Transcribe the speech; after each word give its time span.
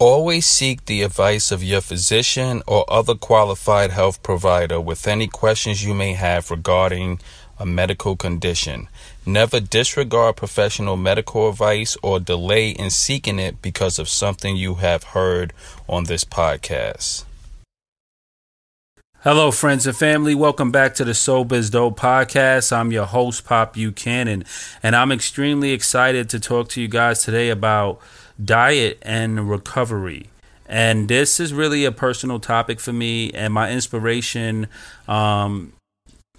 Always 0.00 0.46
seek 0.46 0.86
the 0.86 1.02
advice 1.02 1.52
of 1.52 1.62
your 1.62 1.82
physician 1.82 2.62
or 2.66 2.90
other 2.90 3.14
qualified 3.14 3.90
health 3.90 4.22
provider 4.22 4.80
with 4.80 5.06
any 5.06 5.26
questions 5.26 5.84
you 5.84 5.92
may 5.92 6.14
have 6.14 6.50
regarding 6.50 7.20
a 7.58 7.66
medical 7.66 8.16
condition. 8.16 8.88
Never 9.26 9.60
disregard 9.60 10.36
professional 10.36 10.96
medical 10.96 11.50
advice 11.50 11.98
or 12.02 12.18
delay 12.18 12.70
in 12.70 12.88
seeking 12.88 13.38
it 13.38 13.60
because 13.60 13.98
of 13.98 14.08
something 14.08 14.56
you 14.56 14.76
have 14.76 15.04
heard 15.04 15.52
on 15.86 16.04
this 16.04 16.24
podcast. 16.24 17.24
Hello, 19.22 19.50
friends 19.50 19.86
and 19.86 19.94
family. 19.94 20.34
Welcome 20.34 20.72
back 20.72 20.94
to 20.94 21.04
the 21.04 21.12
Sober 21.12 21.54
is 21.54 21.68
Dope 21.68 22.00
podcast. 22.00 22.74
I'm 22.74 22.90
your 22.90 23.04
host, 23.04 23.44
Pop 23.44 23.74
Buchanan, 23.74 24.44
and 24.82 24.96
I'm 24.96 25.12
extremely 25.12 25.72
excited 25.72 26.30
to 26.30 26.40
talk 26.40 26.70
to 26.70 26.80
you 26.80 26.88
guys 26.88 27.22
today 27.22 27.50
about 27.50 28.00
diet 28.42 28.96
and 29.02 29.46
recovery. 29.50 30.30
And 30.64 31.06
this 31.06 31.38
is 31.38 31.52
really 31.52 31.84
a 31.84 31.92
personal 31.92 32.40
topic 32.40 32.80
for 32.80 32.94
me, 32.94 33.30
and 33.32 33.52
my 33.52 33.70
inspiration. 33.70 34.68
Um, 35.06 35.74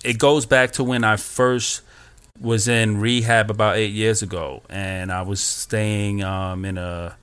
it 0.04 0.18
goes 0.18 0.48
back 0.48 0.72
to 0.72 0.84
when 0.84 1.04
I 1.04 1.18
first 1.18 1.84
was 2.40 2.68
in 2.68 3.00
rehab 3.00 3.52
about 3.52 3.76
eight 3.78 3.92
years 3.92 4.24
ago, 4.24 4.64
and 4.72 5.12
I 5.12 5.22
was 5.22 5.40
staying 5.40 6.24
um, 6.24 6.66
in 6.66 6.80
a 6.80 7.16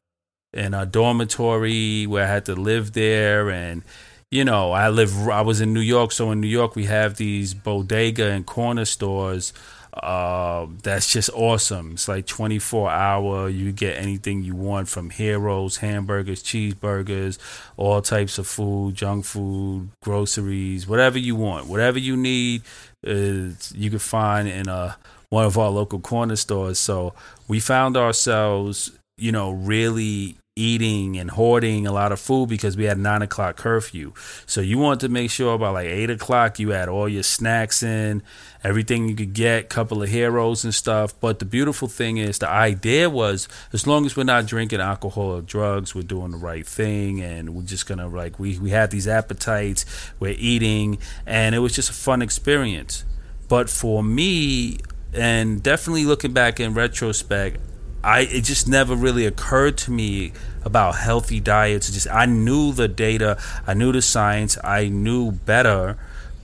in 0.53 0.73
a 0.73 0.87
dormitory 0.87 2.07
where 2.07 2.23
I 2.23 2.29
had 2.29 2.45
to 2.45 2.55
live 2.55 2.93
there, 2.93 3.51
and 3.51 3.83
you 4.31 4.45
know, 4.45 4.73
I 4.73 4.89
live. 4.91 5.29
I 5.29 5.41
was 5.41 5.61
in 5.61 5.73
New 5.73 5.81
York, 5.81 6.13
so 6.13 6.31
in 6.31 6.41
New 6.41 6.49
York 6.49 6.77
we 6.77 6.85
have 6.85 7.17
these 7.17 7.55
bodega 7.55 8.31
and 8.31 8.45
corner 8.45 8.85
stores. 8.85 9.53
Uh, 9.95 10.67
that's 10.83 11.13
just 11.13 11.31
awesome. 11.35 11.93
It's 11.93 12.09
like 12.09 12.27
24 12.27 12.91
hour. 12.91 13.49
You 13.49 13.73
get 13.73 13.97
anything 13.97 14.43
you 14.43 14.55
want 14.55 14.89
from 14.89 15.11
heroes, 15.11 15.79
hamburgers, 15.79 16.43
cheeseburgers, 16.43 17.39
all 17.77 18.01
types 18.03 18.39
of 18.39 18.47
food, 18.47 18.95
junk 18.95 19.25
food, 19.25 19.89
groceries, 20.03 20.87
whatever 20.87 21.19
you 21.19 21.35
want, 21.35 21.67
whatever 21.67 21.99
you 21.99 22.17
need, 22.17 22.63
is 23.03 23.73
you 23.75 23.91
can 23.91 23.99
find 23.99 24.47
in 24.47 24.69
a 24.69 24.97
one 25.31 25.47
of 25.47 25.59
our 25.59 25.71
local 25.71 26.01
corner 26.01 26.37
stores. 26.37 26.79
So 26.79 27.15
we 27.49 27.61
found 27.61 27.97
ourselves, 27.97 28.93
you 29.17 29.33
know, 29.33 29.51
really 29.51 30.37
eating 30.59 31.17
and 31.19 31.31
hoarding 31.31 31.87
a 31.87 31.93
lot 31.93 32.13
of 32.13 32.21
food 32.21 32.49
because 32.49 32.77
we 32.77 32.85
had 32.85 32.99
nine 32.99 33.23
o'clock 33.23 33.57
curfew. 33.57 34.13
So 34.47 34.61
you 34.61 34.79
want 34.79 35.01
to 35.01 35.09
make 35.09 35.31
sure 35.31 35.57
by 35.59 35.71
like 35.71 35.87
eight 35.87 36.11
o'clock 36.11 36.59
you 36.59 36.71
had 36.71 36.89
all 36.89 37.09
your 37.09 37.23
snacks 37.23 37.83
in, 37.83 38.23
everything 38.65 39.09
you 39.09 39.15
could 39.15 39.33
get, 39.33 39.69
couple 39.69 40.03
of 40.03 40.09
heroes 40.09 40.65
and 40.65 40.75
stuff. 40.75 41.19
But 41.21 41.39
the 41.39 41.45
beautiful 41.45 41.89
thing 41.89 42.19
is 42.19 42.39
the 42.39 42.49
idea 42.49 43.09
was 43.09 43.49
as 43.73 43.87
long 43.87 44.05
as 44.05 44.17
we're 44.17 44.25
not 44.25 44.47
drinking 44.47 44.81
alcohol 44.81 45.33
or 45.33 45.41
drugs, 45.41 45.95
we're 45.95 46.03
doing 46.03 46.33
the 46.33 46.39
right 46.39 46.67
thing 46.67 47.23
and 47.23 47.55
we're 47.55 47.63
just 47.63 47.87
gonna 47.87 48.09
like 48.09 48.39
we, 48.39 48.59
we 48.59 48.71
have 48.71 48.91
these 48.91 49.07
appetites, 49.07 49.85
we're 50.19 50.37
eating, 50.37 50.99
and 51.25 51.55
it 51.55 51.61
was 51.61 51.75
just 51.75 51.91
a 51.91 51.95
fun 51.95 52.23
experience. 52.23 53.05
But 53.49 53.71
for 53.71 54.03
me, 54.03 54.79
and 55.13 55.63
definitely 55.63 56.05
looking 56.05 56.33
back 56.33 56.61
in 56.61 56.75
retrospect, 56.75 57.59
I 58.03 58.21
it 58.21 58.43
just 58.43 58.69
never 58.69 58.95
really 58.95 59.27
occurred 59.27 59.79
to 59.79 59.91
me 59.91 60.33
about 60.65 60.97
healthy 60.97 61.41
diets. 61.41 61.91
Just 61.91 62.09
I 62.09 62.27
knew 62.27 62.73
the 62.73 62.89
data, 62.89 63.39
I 63.67 63.75
knew 63.75 63.93
the 63.93 64.03
science, 64.03 64.59
I 64.63 64.89
knew 64.89 65.33
better. 65.33 65.99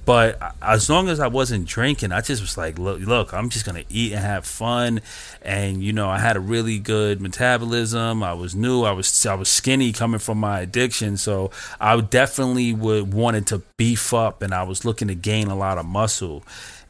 But 0.06 0.38
as 0.60 0.90
long 0.90 1.08
as 1.08 1.18
I 1.18 1.28
wasn't 1.28 1.66
drinking, 1.66 2.12
I 2.12 2.20
just 2.20 2.42
was 2.42 2.58
like, 2.58 2.78
look, 2.78 3.00
look, 3.00 3.32
I'm 3.32 3.48
just 3.48 3.64
gonna 3.64 3.84
eat 3.88 4.12
and 4.12 4.20
have 4.20 4.44
fun. 4.44 5.00
And 5.40 5.82
you 5.82 5.92
know, 5.92 6.08
I 6.08 6.18
had 6.18 6.36
a 6.36 6.40
really 6.40 6.78
good 6.78 7.20
metabolism. 7.20 8.22
I 8.22 8.34
was 8.34 8.54
new. 8.54 8.82
I 8.82 8.92
was 8.92 9.24
I 9.24 9.34
was 9.34 9.48
skinny 9.48 9.92
coming 9.92 10.20
from 10.20 10.38
my 10.38 10.60
addiction, 10.60 11.16
so 11.16 11.50
I 11.80 11.98
definitely 12.00 12.74
would 12.74 13.14
wanted 13.14 13.46
to 13.48 13.62
beef 13.76 14.12
up, 14.12 14.42
and 14.42 14.52
I 14.52 14.64
was 14.64 14.84
looking 14.84 15.08
to 15.08 15.14
gain 15.14 15.46
a 15.46 15.56
lot 15.56 15.78
of 15.78 15.86
muscle. 15.86 16.44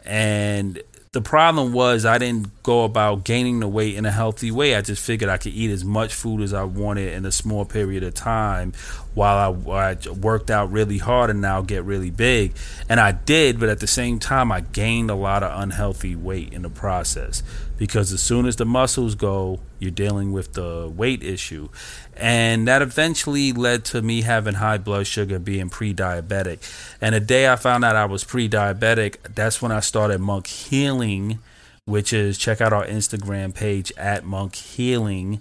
And 0.04 0.82
the 1.14 1.22
problem 1.22 1.72
was 1.72 2.04
I 2.04 2.18
didn't 2.18 2.62
go 2.64 2.82
about 2.82 3.22
gaining 3.22 3.60
the 3.60 3.68
weight 3.68 3.94
in 3.94 4.04
a 4.04 4.10
healthy 4.10 4.50
way. 4.50 4.74
I 4.74 4.82
just 4.82 5.00
figured 5.00 5.30
I 5.30 5.38
could 5.38 5.52
eat 5.52 5.70
as 5.70 5.84
much 5.84 6.12
food 6.12 6.42
as 6.42 6.52
I 6.52 6.64
wanted 6.64 7.12
in 7.12 7.24
a 7.24 7.30
small 7.30 7.64
period 7.64 8.02
of 8.02 8.14
time 8.14 8.72
while 9.14 9.66
I, 9.68 9.70
I, 9.70 9.96
worked 10.10 10.50
out 10.50 10.72
really 10.72 10.98
hard 10.98 11.30
and 11.30 11.40
now 11.40 11.62
get 11.62 11.84
really 11.84 12.10
big. 12.10 12.52
And 12.88 13.00
I 13.00 13.12
did, 13.12 13.60
but 13.60 13.68
at 13.68 13.80
the 13.80 13.86
same 13.86 14.18
time, 14.18 14.50
I 14.50 14.60
gained 14.60 15.10
a 15.10 15.14
lot 15.14 15.42
of 15.42 15.58
unhealthy 15.60 16.16
weight 16.16 16.52
in 16.52 16.62
the 16.62 16.70
process 16.70 17.42
because 17.78 18.12
as 18.12 18.20
soon 18.20 18.46
as 18.46 18.56
the 18.56 18.64
muscles 18.64 19.14
go, 19.14 19.60
you're 19.78 19.90
dealing 19.90 20.32
with 20.32 20.54
the 20.54 20.90
weight 20.94 21.22
issue. 21.22 21.68
And 22.16 22.68
that 22.68 22.82
eventually 22.82 23.52
led 23.52 23.84
to 23.86 24.02
me 24.02 24.22
having 24.22 24.54
high 24.54 24.78
blood 24.78 25.06
sugar, 25.06 25.38
being 25.38 25.70
pre 25.70 25.92
diabetic. 25.94 26.58
And 27.00 27.14
the 27.14 27.20
day 27.20 27.48
I 27.48 27.56
found 27.56 27.84
out 27.84 27.96
I 27.96 28.06
was 28.06 28.24
pre 28.24 28.48
diabetic, 28.48 29.16
that's 29.34 29.60
when 29.60 29.72
I 29.72 29.80
started 29.80 30.20
Monk 30.20 30.46
Healing, 30.46 31.38
which 31.84 32.12
is 32.12 32.38
check 32.38 32.60
out 32.60 32.72
our 32.72 32.86
Instagram 32.86 33.54
page 33.54 33.92
at 33.96 34.24
Monk 34.24 34.54
Healing. 34.54 35.40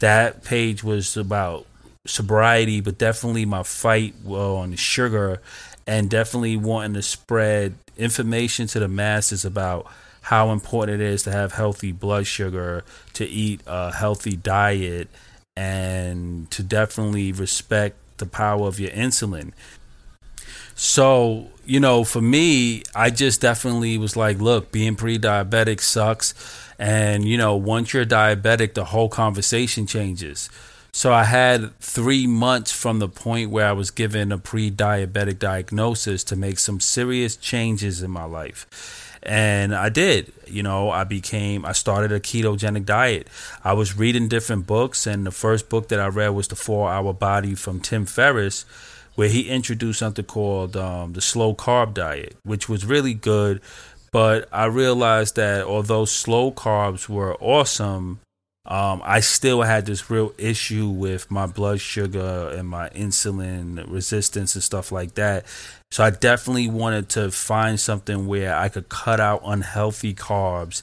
That 0.00 0.44
page 0.44 0.84
was 0.84 1.16
about 1.16 1.66
sobriety, 2.08 2.80
but 2.80 2.98
definitely 2.98 3.44
my 3.44 3.62
fight 3.62 4.14
on 4.26 4.74
sugar 4.76 5.40
and 5.86 6.10
definitely 6.10 6.56
wanting 6.56 6.94
to 6.94 7.02
spread 7.02 7.74
information 7.96 8.66
to 8.68 8.80
the 8.80 8.88
masses 8.88 9.44
about 9.44 9.86
how 10.22 10.50
important 10.50 11.00
it 11.00 11.04
is 11.04 11.22
to 11.22 11.32
have 11.32 11.52
healthy 11.52 11.92
blood 11.92 12.26
sugar, 12.26 12.84
to 13.14 13.24
eat 13.24 13.60
a 13.66 13.92
healthy 13.92 14.36
diet, 14.36 15.08
and 15.56 16.50
to 16.50 16.62
definitely 16.62 17.32
respect 17.32 17.96
the 18.18 18.26
power 18.26 18.66
of 18.66 18.78
your 18.78 18.90
insulin. 18.90 19.52
So, 20.74 21.48
you 21.64 21.80
know, 21.80 22.04
for 22.04 22.20
me, 22.20 22.82
I 22.94 23.10
just 23.10 23.40
definitely 23.40 23.98
was 23.98 24.16
like, 24.16 24.38
look, 24.38 24.70
being 24.70 24.94
pre 24.94 25.18
diabetic 25.18 25.80
sucks. 25.80 26.34
And, 26.78 27.24
you 27.24 27.36
know, 27.36 27.56
once 27.56 27.92
you're 27.92 28.06
diabetic, 28.06 28.74
the 28.74 28.84
whole 28.84 29.08
conversation 29.08 29.86
changes. 29.86 30.48
So 30.92 31.12
I 31.12 31.24
had 31.24 31.78
three 31.78 32.26
months 32.26 32.72
from 32.72 32.98
the 32.98 33.08
point 33.08 33.50
where 33.50 33.66
I 33.66 33.72
was 33.72 33.90
given 33.90 34.32
a 34.32 34.38
pre 34.38 34.70
diabetic 34.70 35.38
diagnosis 35.38 36.24
to 36.24 36.36
make 36.36 36.58
some 36.58 36.80
serious 36.80 37.36
changes 37.36 38.02
in 38.02 38.10
my 38.10 38.24
life 38.24 38.66
and 39.22 39.74
I 39.74 39.88
did. 39.88 40.32
You 40.46 40.62
know, 40.62 40.90
I 40.90 41.04
became, 41.04 41.64
I 41.64 41.72
started 41.72 42.12
a 42.12 42.20
ketogenic 42.20 42.84
diet. 42.84 43.28
I 43.64 43.72
was 43.72 43.96
reading 43.96 44.28
different 44.28 44.66
books, 44.66 45.06
and 45.06 45.26
the 45.26 45.30
first 45.30 45.68
book 45.68 45.88
that 45.88 46.00
I 46.00 46.08
read 46.08 46.30
was 46.30 46.48
The 46.48 46.56
Four 46.56 46.90
Hour 46.90 47.12
Body 47.12 47.54
from 47.54 47.80
Tim 47.80 48.06
Ferriss, 48.06 48.64
where 49.14 49.28
he 49.28 49.48
introduced 49.48 49.98
something 49.98 50.24
called 50.24 50.76
um, 50.76 51.12
the 51.12 51.20
slow 51.20 51.54
carb 51.54 51.94
diet, 51.94 52.36
which 52.44 52.68
was 52.68 52.86
really 52.86 53.14
good. 53.14 53.60
But 54.10 54.48
I 54.52 54.66
realized 54.66 55.36
that 55.36 55.64
although 55.64 56.06
slow 56.06 56.50
carbs 56.50 57.08
were 57.08 57.36
awesome, 57.36 58.20
um, 58.68 59.00
I 59.02 59.20
still 59.20 59.62
had 59.62 59.86
this 59.86 60.10
real 60.10 60.34
issue 60.36 60.88
with 60.88 61.30
my 61.30 61.46
blood 61.46 61.80
sugar 61.80 62.52
and 62.54 62.68
my 62.68 62.90
insulin 62.90 63.90
resistance 63.90 64.54
and 64.54 64.62
stuff 64.62 64.92
like 64.92 65.14
that. 65.14 65.46
So 65.90 66.04
I 66.04 66.10
definitely 66.10 66.68
wanted 66.68 67.08
to 67.10 67.30
find 67.30 67.80
something 67.80 68.26
where 68.26 68.54
I 68.54 68.68
could 68.68 68.90
cut 68.90 69.20
out 69.20 69.40
unhealthy 69.42 70.12
carbs 70.12 70.82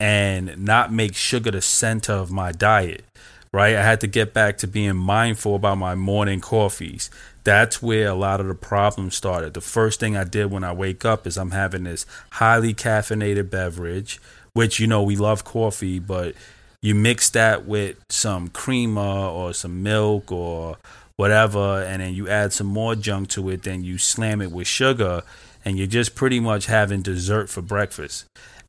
and 0.00 0.64
not 0.64 0.90
make 0.90 1.14
sugar 1.14 1.50
the 1.50 1.60
center 1.60 2.14
of 2.14 2.30
my 2.30 2.52
diet. 2.52 3.04
Right? 3.52 3.76
I 3.76 3.82
had 3.82 4.00
to 4.00 4.06
get 4.06 4.32
back 4.32 4.56
to 4.58 4.66
being 4.66 4.96
mindful 4.96 5.56
about 5.56 5.76
my 5.76 5.94
morning 5.94 6.40
coffees. 6.40 7.10
That's 7.44 7.82
where 7.82 8.08
a 8.08 8.14
lot 8.14 8.40
of 8.40 8.48
the 8.48 8.54
problems 8.54 9.14
started. 9.14 9.52
The 9.54 9.60
first 9.60 10.00
thing 10.00 10.16
I 10.16 10.24
did 10.24 10.50
when 10.50 10.64
I 10.64 10.72
wake 10.72 11.04
up 11.04 11.26
is 11.26 11.36
I'm 11.36 11.52
having 11.52 11.84
this 11.84 12.06
highly 12.32 12.74
caffeinated 12.74 13.50
beverage, 13.50 14.20
which 14.52 14.80
you 14.80 14.86
know 14.86 15.02
we 15.02 15.16
love 15.16 15.44
coffee, 15.44 15.98
but 15.98 16.34
you 16.80 16.94
mix 16.94 17.30
that 17.30 17.66
with 17.66 17.96
some 18.08 18.48
creamer 18.48 19.00
or 19.00 19.52
some 19.52 19.82
milk 19.82 20.30
or 20.30 20.76
whatever, 21.16 21.82
and 21.82 22.02
then 22.02 22.14
you 22.14 22.28
add 22.28 22.52
some 22.52 22.66
more 22.66 22.94
junk 22.94 23.28
to 23.30 23.48
it, 23.50 23.62
then 23.62 23.82
you 23.82 23.98
slam 23.98 24.40
it 24.40 24.52
with 24.52 24.66
sugar, 24.66 25.22
and 25.64 25.78
you're 25.78 25.86
just 25.86 26.14
pretty 26.14 26.40
much 26.40 26.66
having 26.66 27.02
dessert 27.02 27.48
for 27.48 27.62
breakfast. 27.62 28.26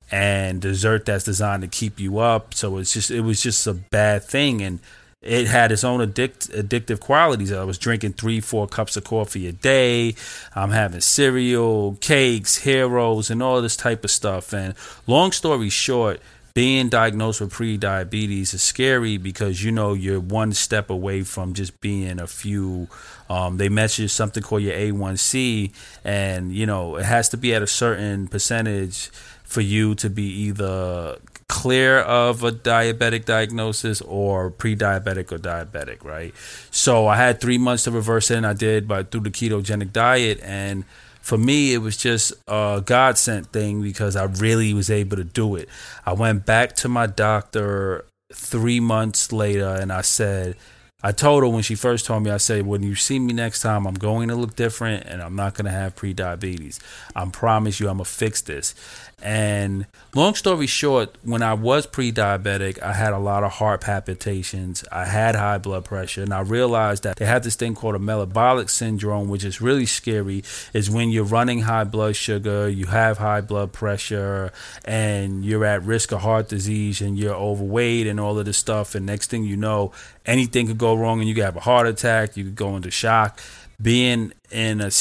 And 0.09 0.61
dessert 0.61 1.05
that's 1.05 1.25
designed 1.25 1.63
to 1.63 1.67
keep 1.67 1.99
you 1.99 2.19
up. 2.19 2.53
So 2.53 2.77
it's 2.77 2.93
just 2.93 3.11
it 3.11 3.21
was 3.21 3.41
just 3.41 3.67
a 3.67 3.73
bad 3.73 4.23
thing. 4.23 4.61
And 4.61 4.79
it 5.21 5.47
had 5.47 5.71
its 5.73 5.83
own 5.83 5.99
addict, 5.99 6.49
addictive 6.51 7.01
qualities. 7.01 7.51
I 7.51 7.65
was 7.65 7.77
drinking 7.77 8.13
three, 8.13 8.39
four 8.39 8.67
cups 8.67 8.95
of 8.95 9.03
coffee 9.03 9.47
a 9.47 9.51
day. 9.51 10.15
I'm 10.55 10.71
having 10.71 11.01
cereal, 11.01 11.97
cakes, 11.99 12.57
heroes, 12.57 13.29
and 13.29 13.43
all 13.43 13.61
this 13.61 13.75
type 13.75 14.05
of 14.05 14.11
stuff. 14.11 14.53
And 14.53 14.73
long 15.07 15.33
story 15.33 15.69
short, 15.69 16.21
being 16.57 16.89
diagnosed 16.89 17.39
with 17.39 17.51
pre-diabetes 17.51 18.51
is 18.51 18.63
scary 18.63 19.17
because 19.17 19.63
you 19.63 19.71
know 19.71 19.93
you're 19.93 20.19
one 20.19 20.51
step 20.51 20.89
away 20.89 21.21
from 21.21 21.53
just 21.53 21.79
being 21.81 22.19
a 22.19 22.25
few 22.25 22.87
um, 23.29 23.57
they 23.57 23.69
measure 23.69 24.07
something 24.07 24.41
called 24.41 24.63
your 24.63 24.73
a1c 24.73 25.71
and 26.03 26.51
you 26.51 26.65
know 26.65 26.95
it 26.95 27.05
has 27.05 27.29
to 27.29 27.37
be 27.37 27.53
at 27.53 27.61
a 27.61 27.67
certain 27.67 28.27
percentage 28.27 29.09
for 29.43 29.61
you 29.61 29.93
to 29.93 30.09
be 30.09 30.23
either 30.23 31.19
clear 31.47 31.99
of 31.99 32.43
a 32.43 32.51
diabetic 32.51 33.25
diagnosis 33.25 34.01
or 34.01 34.49
pre-diabetic 34.49 35.31
or 35.31 35.37
diabetic 35.37 36.03
right? 36.03 36.33
So 36.71 37.05
i 37.05 37.17
had 37.17 37.39
three 37.39 37.59
months 37.59 37.83
to 37.83 37.91
reverse 37.91 38.31
it 38.31 38.37
and 38.37 38.47
i 38.47 38.53
did 38.53 38.87
but 38.87 39.11
through 39.11 39.21
the 39.21 39.29
ketogenic 39.29 39.93
diet 39.93 40.39
and 40.41 40.85
for 41.27 41.37
me, 41.37 41.73
it 41.73 41.79
was 41.79 41.97
just 41.97 42.31
a 42.47 42.81
God 42.85 43.17
sent 43.17 43.47
thing 43.47 43.81
because 43.81 44.15
I 44.15 44.23
really 44.23 44.73
was 44.73 44.89
able 44.89 45.17
to 45.17 45.25
do 45.25 45.57
it. 45.57 45.67
I 46.05 46.13
went 46.13 46.45
back 46.45 46.73
to 46.77 46.87
my 46.87 47.05
doctor 47.05 48.05
three 48.33 48.79
months 48.79 49.33
later 49.33 49.67
and 49.67 49.91
I 49.91 50.03
said, 50.03 50.55
I 51.03 51.11
told 51.11 51.43
her 51.43 51.49
when 51.49 51.61
she 51.61 51.75
first 51.75 52.07
told 52.07 52.23
me, 52.23 52.31
I 52.31 52.37
said, 52.37 52.65
when 52.65 52.81
you 52.81 52.95
see 52.95 53.19
me 53.19 53.31
next 53.31 53.61
time, 53.61 53.85
I'm 53.85 53.93
going 53.93 54.29
to 54.29 54.35
look 54.35 54.55
different 54.55 55.05
and 55.05 55.21
I'm 55.21 55.35
not 55.35 55.53
going 55.53 55.65
to 55.65 55.71
have 55.71 55.95
pre-diabetes. 55.95 56.79
I 57.15 57.23
promise 57.25 57.79
you, 57.79 57.87
I'm 57.87 57.97
going 57.97 58.05
to 58.05 58.09
fix 58.09 58.41
this. 58.41 58.73
And 59.21 59.87
long 60.13 60.35
story 60.35 60.67
short, 60.67 61.15
when 61.23 61.41
I 61.41 61.55
was 61.55 61.87
pre 61.87 62.11
diabetic, 62.11 62.79
I 62.83 62.93
had 62.93 63.13
a 63.13 63.17
lot 63.17 63.43
of 63.43 63.53
heart 63.53 63.81
palpitations. 63.81 64.83
I 64.91 65.05
had 65.05 65.35
high 65.35 65.57
blood 65.57 65.85
pressure. 65.85 66.21
And 66.21 66.31
I 66.31 66.41
realized 66.41 67.01
that 67.01 67.17
they 67.17 67.25
had 67.25 67.41
this 67.41 67.55
thing 67.55 67.73
called 67.73 67.95
a 67.95 67.99
metabolic 67.99 68.69
syndrome, 68.69 69.27
which 69.27 69.43
is 69.43 69.59
really 69.59 69.87
scary. 69.87 70.43
Is 70.71 70.91
when 70.91 71.09
you're 71.09 71.23
running 71.23 71.61
high 71.61 71.83
blood 71.83 72.15
sugar, 72.15 72.69
you 72.69 72.85
have 72.87 73.17
high 73.17 73.41
blood 73.41 73.73
pressure, 73.73 74.51
and 74.85 75.43
you're 75.43 75.65
at 75.65 75.81
risk 75.81 76.11
of 76.11 76.21
heart 76.21 76.49
disease 76.49 77.01
and 77.01 77.17
you're 77.17 77.33
overweight 77.33 78.05
and 78.05 78.19
all 78.19 78.37
of 78.37 78.45
this 78.45 78.57
stuff. 78.57 78.93
And 78.93 79.07
next 79.07 79.31
thing 79.31 79.43
you 79.43 79.57
know, 79.57 79.93
anything 80.27 80.67
could 80.67 80.77
go 80.77 80.93
wrong 80.93 81.19
and 81.19 81.27
you 81.27 81.33
could 81.33 81.43
have 81.43 81.55
a 81.55 81.61
heart 81.61 81.87
attack, 81.87 82.37
you 82.37 82.43
could 82.43 82.55
go 82.55 82.75
into 82.75 82.91
shock. 82.91 83.39
Being 83.81 84.33
in 84.51 84.81
a 84.81 84.91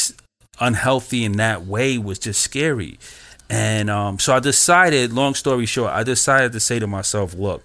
unhealthy 0.61 1.25
in 1.25 1.33
that 1.33 1.67
way 1.67 1.99
was 1.99 2.19
just 2.19 2.41
scary. 2.41 2.99
And 3.49 3.91
um, 3.91 4.19
so 4.19 4.35
I 4.35 4.41
decided, 4.41 5.13
long 5.13 5.35
story 5.35 5.67
short, 5.67 5.93
I 5.93 6.03
decided 6.03 6.53
to 6.53 6.61
say 6.61 6.79
to 6.79 6.87
myself, 6.87 7.35
look, 7.35 7.63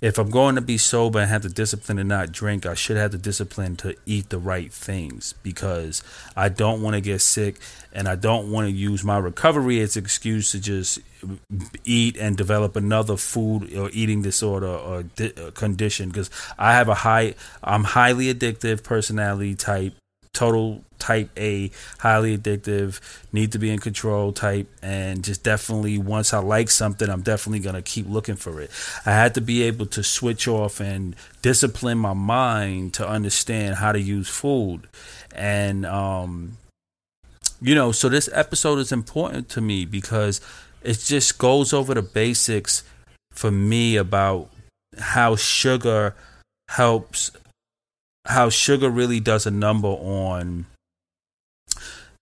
if 0.00 0.18
I'm 0.18 0.30
going 0.30 0.56
to 0.56 0.60
be 0.60 0.78
sober 0.78 1.20
and 1.20 1.30
have 1.30 1.42
the 1.42 1.48
discipline 1.48 1.96
to 1.96 2.04
not 2.04 2.32
drink, 2.32 2.66
I 2.66 2.74
should 2.74 2.96
have 2.96 3.12
the 3.12 3.18
discipline 3.18 3.76
to 3.76 3.94
eat 4.04 4.28
the 4.28 4.38
right 4.38 4.72
things 4.72 5.34
because 5.42 6.02
I 6.36 6.48
don't 6.48 6.82
want 6.82 6.94
to 6.94 7.00
get 7.00 7.20
sick 7.20 7.58
and 7.92 8.08
I 8.08 8.16
don't 8.16 8.50
want 8.50 8.66
to 8.66 8.72
use 8.72 9.02
my 9.02 9.18
recovery 9.18 9.80
as 9.80 9.96
an 9.96 10.04
excuse 10.04 10.52
to 10.52 10.60
just 10.60 10.98
eat 11.84 12.16
and 12.16 12.36
develop 12.36 12.76
another 12.76 13.16
food 13.16 13.74
or 13.74 13.90
eating 13.92 14.22
disorder 14.22 14.66
or 14.66 15.04
di- 15.04 15.32
uh, 15.32 15.50
condition 15.52 16.10
because 16.10 16.30
I 16.58 16.74
have 16.74 16.88
a 16.88 16.94
high, 16.94 17.34
I'm 17.62 17.84
highly 17.84 18.32
addictive 18.32 18.82
personality 18.82 19.54
type 19.54 19.94
total 20.36 20.84
type 20.98 21.30
A, 21.38 21.70
highly 21.98 22.36
addictive, 22.36 23.00
need 23.32 23.52
to 23.52 23.58
be 23.58 23.70
in 23.70 23.78
control 23.78 24.32
type, 24.32 24.68
and 24.82 25.24
just 25.24 25.42
definitely 25.42 25.96
once 25.96 26.34
I 26.34 26.38
like 26.38 26.68
something, 26.68 27.08
I'm 27.08 27.22
definitely 27.22 27.60
gonna 27.60 27.82
keep 27.82 28.06
looking 28.08 28.36
for 28.36 28.60
it. 28.60 28.70
I 29.06 29.12
had 29.12 29.34
to 29.34 29.40
be 29.40 29.62
able 29.62 29.86
to 29.86 30.02
switch 30.02 30.46
off 30.46 30.78
and 30.78 31.16
discipline 31.40 31.98
my 31.98 32.12
mind 32.12 32.94
to 32.94 33.08
understand 33.08 33.76
how 33.76 33.92
to 33.92 34.00
use 34.00 34.28
food, 34.28 34.88
and 35.34 35.86
um, 35.86 36.58
you 37.62 37.74
know, 37.74 37.92
so 37.92 38.10
this 38.10 38.28
episode 38.32 38.78
is 38.78 38.92
important 38.92 39.48
to 39.50 39.62
me 39.62 39.86
because 39.86 40.42
it 40.82 40.98
just 40.98 41.38
goes 41.38 41.72
over 41.72 41.94
the 41.94 42.02
basics 42.02 42.84
for 43.32 43.50
me 43.50 43.96
about 43.96 44.50
how 44.98 45.34
sugar 45.36 46.14
helps 46.68 47.30
how 48.26 48.48
sugar 48.50 48.90
really 48.90 49.20
does 49.20 49.46
a 49.46 49.50
number 49.50 49.88
on 49.88 50.66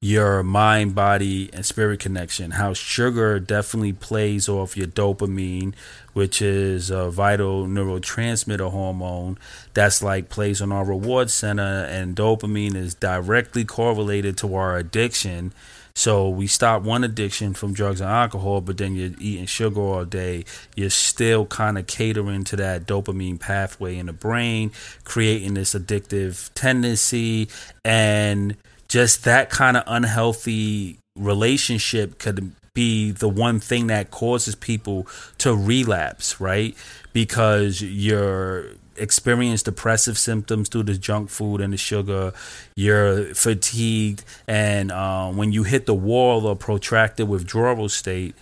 your 0.05 0.43
mind, 0.43 0.95
body, 0.95 1.49
and 1.55 1.65
spirit 1.65 1.99
connection. 1.99 2.51
How 2.51 2.75
sugar 2.75 3.41
definitely 3.41 3.95
plays 3.95 4.51
off 4.51 4.77
your 4.77 4.87
dopamine, 4.87 5.75
which 6.13 6.43
is 6.43 6.91
a 6.91 7.11
vital 7.11 7.67
neurotransmitter 7.67 8.71
hormone 8.71 9.39
that's 9.73 10.03
like 10.03 10.29
plays 10.29 10.61
on 10.61 10.73
our 10.73 10.85
reward 10.85 11.31
center, 11.31 11.87
and 11.89 12.15
dopamine 12.15 12.75
is 12.75 12.95
directly 12.95 13.65
correlated 13.65 14.37
to 14.39 14.55
our 14.55 14.77
addiction 14.77 15.55
so 15.97 16.29
we 16.29 16.49
stop 16.49 16.83
one 16.83 17.05
addiction 17.05 17.55
from 17.55 17.73
drugs 17.73 18.01
and 18.01 18.11
alcohol, 18.11 18.61
but 18.61 18.79
then 18.79 18.97
you're 18.97 19.13
eating 19.21 19.47
sugar 19.47 19.81
all 19.81 20.05
day. 20.05 20.45
You're 20.75 20.91
still 20.91 21.47
kind 21.47 21.79
of 21.79 21.87
catering 21.87 22.43
to 22.45 22.57
that 22.57 22.87
dopamine 22.87 23.39
pathway 23.39 23.97
in 23.97 24.07
the 24.07 24.13
brain, 24.13 24.73
creating 25.05 25.55
this 25.55 25.73
addictive 25.73 26.51
tendency. 26.55 27.49
And 27.85 28.57
just 28.89 29.25
that 29.25 29.51
kind 29.51 29.77
of 29.77 29.85
unhealthy 29.87 30.99
relationship 31.17 32.19
could 32.19 32.53
be 32.75 33.13
the 33.13 33.29
one 33.29 33.61
thing 33.61 33.87
that 33.87 34.11
causes 34.11 34.57
people 34.57 35.07
to 35.39 35.55
relapse, 35.55 36.41
right? 36.41 36.77
Because 37.13 37.81
you're 37.81 38.67
experience 38.97 39.63
depressive 39.63 40.19
symptoms 40.19 40.69
through 40.69 40.85
the 40.85 40.95
junk 40.95 41.31
food 41.31 41.61
and 41.61 41.73
the 41.73 41.77
sugar, 41.77 42.33
you're 42.77 43.35
fatigued, 43.35 44.25
and 44.47 44.91
uh, 44.93 45.31
when 45.31 45.53
you 45.53 45.63
hit 45.63 45.87
the 45.87 45.95
wall 45.95 46.47
or 46.47 46.57
protracted 46.57 47.29
withdrawal 47.29 47.89
state, 47.89 48.35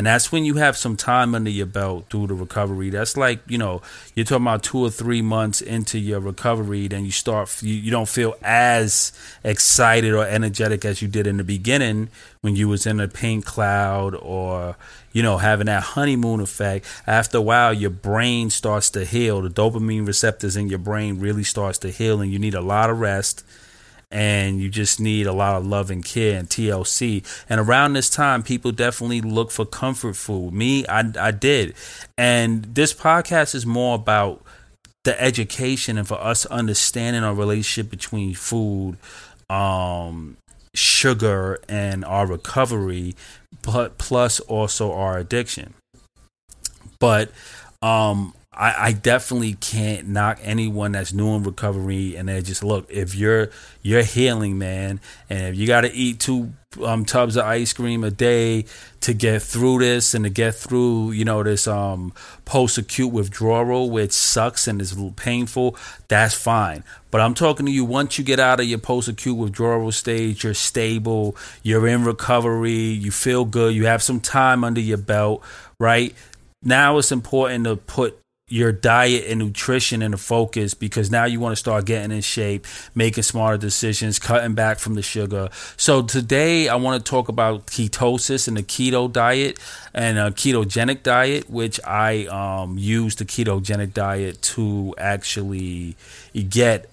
and 0.00 0.06
that's 0.06 0.32
when 0.32 0.46
you 0.46 0.54
have 0.54 0.78
some 0.78 0.96
time 0.96 1.34
under 1.34 1.50
your 1.50 1.66
belt 1.66 2.06
through 2.08 2.28
the 2.28 2.32
recovery. 2.32 2.88
That's 2.88 3.18
like 3.18 3.40
you 3.46 3.58
know 3.58 3.82
you're 4.14 4.24
talking 4.24 4.46
about 4.46 4.62
two 4.62 4.78
or 4.78 4.88
three 4.88 5.20
months 5.20 5.60
into 5.60 5.98
your 5.98 6.20
recovery, 6.20 6.88
then 6.88 7.04
you 7.04 7.10
start 7.10 7.62
you, 7.62 7.74
you 7.74 7.90
don't 7.90 8.08
feel 8.08 8.34
as 8.40 9.12
excited 9.44 10.14
or 10.14 10.26
energetic 10.26 10.86
as 10.86 11.02
you 11.02 11.08
did 11.08 11.26
in 11.26 11.36
the 11.36 11.44
beginning 11.44 12.08
when 12.40 12.56
you 12.56 12.66
was 12.66 12.86
in 12.86 12.98
a 12.98 13.08
pink 13.08 13.44
cloud 13.44 14.14
or 14.14 14.74
you 15.12 15.22
know 15.22 15.36
having 15.36 15.66
that 15.66 15.82
honeymoon 15.82 16.40
effect. 16.40 16.86
After 17.06 17.36
a 17.36 17.42
while, 17.42 17.74
your 17.74 17.90
brain 17.90 18.48
starts 18.48 18.88
to 18.92 19.04
heal. 19.04 19.42
The 19.42 19.50
dopamine 19.50 20.06
receptors 20.06 20.56
in 20.56 20.70
your 20.70 20.78
brain 20.78 21.20
really 21.20 21.44
starts 21.44 21.76
to 21.80 21.90
heal, 21.90 22.22
and 22.22 22.32
you 22.32 22.38
need 22.38 22.54
a 22.54 22.62
lot 22.62 22.88
of 22.88 23.00
rest 23.00 23.44
and 24.10 24.60
you 24.60 24.68
just 24.68 25.00
need 25.00 25.26
a 25.26 25.32
lot 25.32 25.56
of 25.56 25.66
love 25.66 25.90
and 25.90 26.04
care 26.04 26.38
and 26.38 26.48
TLC. 26.48 27.24
And 27.48 27.60
around 27.60 27.92
this 27.92 28.10
time, 28.10 28.42
people 28.42 28.72
definitely 28.72 29.20
look 29.20 29.50
for 29.50 29.64
comfort 29.64 30.16
food. 30.16 30.52
Me, 30.52 30.86
I, 30.86 31.12
I 31.18 31.30
did. 31.30 31.74
And 32.18 32.64
this 32.64 32.92
podcast 32.92 33.54
is 33.54 33.64
more 33.64 33.94
about 33.94 34.44
the 35.04 35.20
education 35.20 35.96
and 35.96 36.06
for 36.06 36.20
us 36.20 36.44
understanding 36.46 37.22
our 37.22 37.34
relationship 37.34 37.90
between 37.90 38.34
food, 38.34 38.98
um, 39.48 40.36
sugar, 40.74 41.58
and 41.68 42.04
our 42.04 42.26
recovery, 42.26 43.14
but 43.62 43.96
plus 43.96 44.40
also 44.40 44.92
our 44.92 45.18
addiction. 45.18 45.74
But 46.98 47.30
um, 47.80 48.34
I, 48.60 48.88
I 48.88 48.92
definitely 48.92 49.54
can't 49.54 50.08
knock 50.08 50.38
anyone 50.42 50.92
that's 50.92 51.14
new 51.14 51.34
in 51.34 51.44
recovery 51.44 52.14
and 52.16 52.28
they 52.28 52.42
just 52.42 52.62
look 52.62 52.86
if 52.90 53.14
you're 53.14 53.48
you're 53.80 54.02
healing 54.02 54.58
man 54.58 55.00
and 55.30 55.46
if 55.46 55.56
you 55.56 55.66
got 55.66 55.80
to 55.80 55.92
eat 55.92 56.20
two 56.20 56.52
um, 56.84 57.06
tubs 57.06 57.36
of 57.36 57.46
ice 57.46 57.72
cream 57.72 58.04
a 58.04 58.10
day 58.10 58.66
to 59.00 59.14
get 59.14 59.40
through 59.40 59.78
this 59.78 60.12
and 60.12 60.24
to 60.24 60.30
get 60.30 60.54
through 60.54 61.12
you 61.12 61.24
know 61.24 61.42
this 61.42 61.66
um, 61.66 62.12
post 62.44 62.76
acute 62.76 63.10
withdrawal 63.10 63.88
which 63.88 64.12
sucks 64.12 64.68
and 64.68 64.82
is 64.82 64.94
painful 65.16 65.74
that's 66.08 66.34
fine. 66.34 66.84
But 67.10 67.22
I'm 67.22 67.32
talking 67.32 67.64
to 67.64 67.72
you 67.72 67.86
once 67.86 68.18
you 68.18 68.24
get 68.24 68.38
out 68.38 68.60
of 68.60 68.66
your 68.66 68.78
post 68.78 69.08
acute 69.08 69.38
withdrawal 69.38 69.90
stage 69.90 70.44
you're 70.44 70.52
stable 70.52 71.34
you're 71.62 71.88
in 71.88 72.04
recovery 72.04 72.72
you 72.72 73.10
feel 73.10 73.46
good 73.46 73.74
you 73.74 73.86
have 73.86 74.02
some 74.02 74.20
time 74.20 74.64
under 74.64 74.82
your 74.82 74.98
belt 74.98 75.42
right? 75.78 76.14
Now 76.62 76.98
it's 76.98 77.10
important 77.10 77.64
to 77.64 77.76
put 77.76 78.20
your 78.50 78.72
diet 78.72 79.24
and 79.28 79.38
nutrition 79.38 80.02
and 80.02 80.12
the 80.12 80.18
focus 80.18 80.74
because 80.74 81.10
now 81.10 81.24
you 81.24 81.38
want 81.38 81.52
to 81.52 81.56
start 81.56 81.86
getting 81.86 82.10
in 82.10 82.20
shape, 82.20 82.66
making 82.94 83.22
smarter 83.22 83.56
decisions, 83.56 84.18
cutting 84.18 84.54
back 84.54 84.78
from 84.78 84.94
the 84.94 85.02
sugar. 85.02 85.48
So 85.76 86.02
today 86.02 86.68
I 86.68 86.74
want 86.74 87.04
to 87.04 87.08
talk 87.08 87.28
about 87.28 87.66
ketosis 87.66 88.48
and 88.48 88.56
the 88.56 88.62
keto 88.62 89.10
diet 89.10 89.58
and 89.94 90.18
a 90.18 90.32
ketogenic 90.32 91.04
diet, 91.04 91.48
which 91.48 91.80
I 91.86 92.26
um, 92.26 92.76
use 92.76 93.14
the 93.14 93.24
ketogenic 93.24 93.94
diet 93.94 94.42
to 94.42 94.94
actually 94.98 95.96
get 96.48 96.90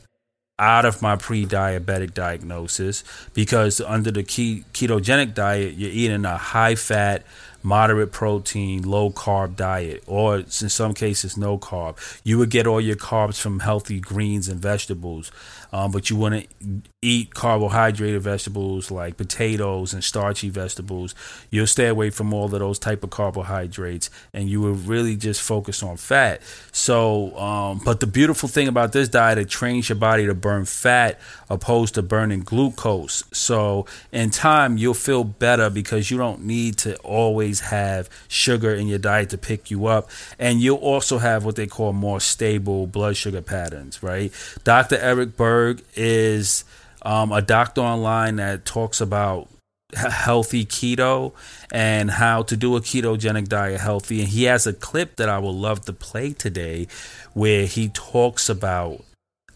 out 0.60 0.86
of 0.86 1.02
my 1.02 1.16
pre-diabetic 1.16 2.14
diagnosis 2.14 3.04
because 3.34 3.80
under 3.82 4.10
the 4.10 4.24
ketogenic 4.24 5.36
diet 5.36 5.76
you're 5.76 5.92
eating 5.92 6.26
a 6.26 6.38
high 6.38 6.74
fat 6.74 7.24
moderate 7.68 8.14
protein, 8.14 8.82
low 8.84 9.12
carb 9.12 9.58
diet, 9.58 10.02
or 10.08 10.38
in 10.38 10.50
some 10.50 10.94
cases, 10.94 11.36
no 11.36 11.58
carb. 11.58 11.98
You 12.24 12.38
would 12.38 12.50
get 12.50 12.66
all 12.66 12.80
your 12.80 12.96
carbs 12.96 13.40
from 13.40 13.60
healthy 13.60 14.00
greens 14.00 14.48
and 14.48 14.60
vegetables, 14.60 15.32
um, 15.72 15.92
but 15.92 16.10
you 16.10 16.16
want 16.16 16.36
to 16.62 16.82
eat 17.02 17.34
carbohydrated 17.34 18.22
vegetables 18.22 18.90
like 18.90 19.18
potatoes 19.18 19.94
and 19.94 20.04
starchy 20.04 20.50
vegetables. 20.50 21.14
You'll 21.52 21.68
stay 21.68 21.88
away 21.88 22.10
from 22.10 22.34
all 22.34 22.46
of 22.46 22.52
those 22.52 22.80
type 22.80 23.04
of 23.04 23.10
carbohydrates, 23.10 24.10
and 24.34 24.50
you 24.50 24.62
will 24.62 24.74
really 24.74 25.16
just 25.16 25.42
focus 25.42 25.84
on 25.84 25.98
fat. 25.98 26.42
So, 26.72 27.38
um, 27.38 27.82
but 27.84 28.00
the 28.00 28.08
beautiful 28.08 28.50
thing 28.50 28.68
about 28.68 28.94
this 28.94 29.10
diet, 29.10 29.38
it 29.38 29.50
trains 29.50 29.90
your 29.90 29.98
body 29.98 30.26
to 30.26 30.34
burn 30.34 30.66
fat 30.66 31.20
opposed 31.50 31.96
to 31.96 32.02
burning 32.02 32.42
glucose. 32.42 33.24
So, 33.32 33.86
in 34.12 34.32
time, 34.32 34.78
you'll 34.78 34.94
feel 34.94 35.24
better 35.24 35.70
because 35.70 36.10
you 36.10 36.18
don't 36.18 36.46
need 36.46 36.78
to 36.80 36.98
always 36.98 37.60
have 37.60 38.10
sugar 38.28 38.74
in 38.74 38.88
your 38.88 39.00
diet 39.00 39.30
to 39.32 39.38
pick 39.38 39.70
you 39.70 39.86
up, 39.86 40.10
and 40.40 40.62
you'll 40.62 40.78
also 40.78 41.18
have 41.20 41.46
what 41.46 41.56
they 41.56 41.68
call 41.68 41.94
more 41.94 42.20
stable 42.20 42.88
blood 42.88 43.18
sugar 43.18 43.42
patterns. 43.42 44.02
Right? 44.02 44.34
Dr. 44.64 44.98
Eric 44.98 45.38
Berg 45.38 45.57
Is 45.96 46.64
um, 47.02 47.32
a 47.32 47.42
doctor 47.42 47.82
online 47.82 48.38
that 48.38 48.66
talks 48.66 49.02
about 49.02 49.50
healthy 49.96 50.66
keto 50.66 51.34
and 51.72 52.12
how 52.12 52.44
to 52.44 52.58
do 52.58 52.76
a 52.76 52.82
ketogenic 52.82 53.48
diet 53.48 53.80
healthy. 53.80 54.20
And 54.20 54.30
he 54.30 54.44
has 54.44 54.68
a 54.68 54.74
clip 54.74 55.16
that 55.16 55.30
I 55.30 55.40
would 55.40 55.56
love 55.56 55.86
to 55.86 55.94
play 55.94 56.34
today 56.34 56.88
where 57.34 57.66
he 57.66 57.90
talks 57.90 58.50
about 58.50 59.04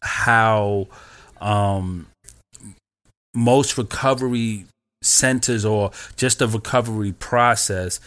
how 0.01 0.87
um, 1.41 2.07
most 3.33 3.77
recovery 3.77 4.65
centers 5.01 5.65
or 5.65 5.91
just 6.15 6.39
the 6.39 6.47
recovery 6.47 7.11
process 7.11 7.99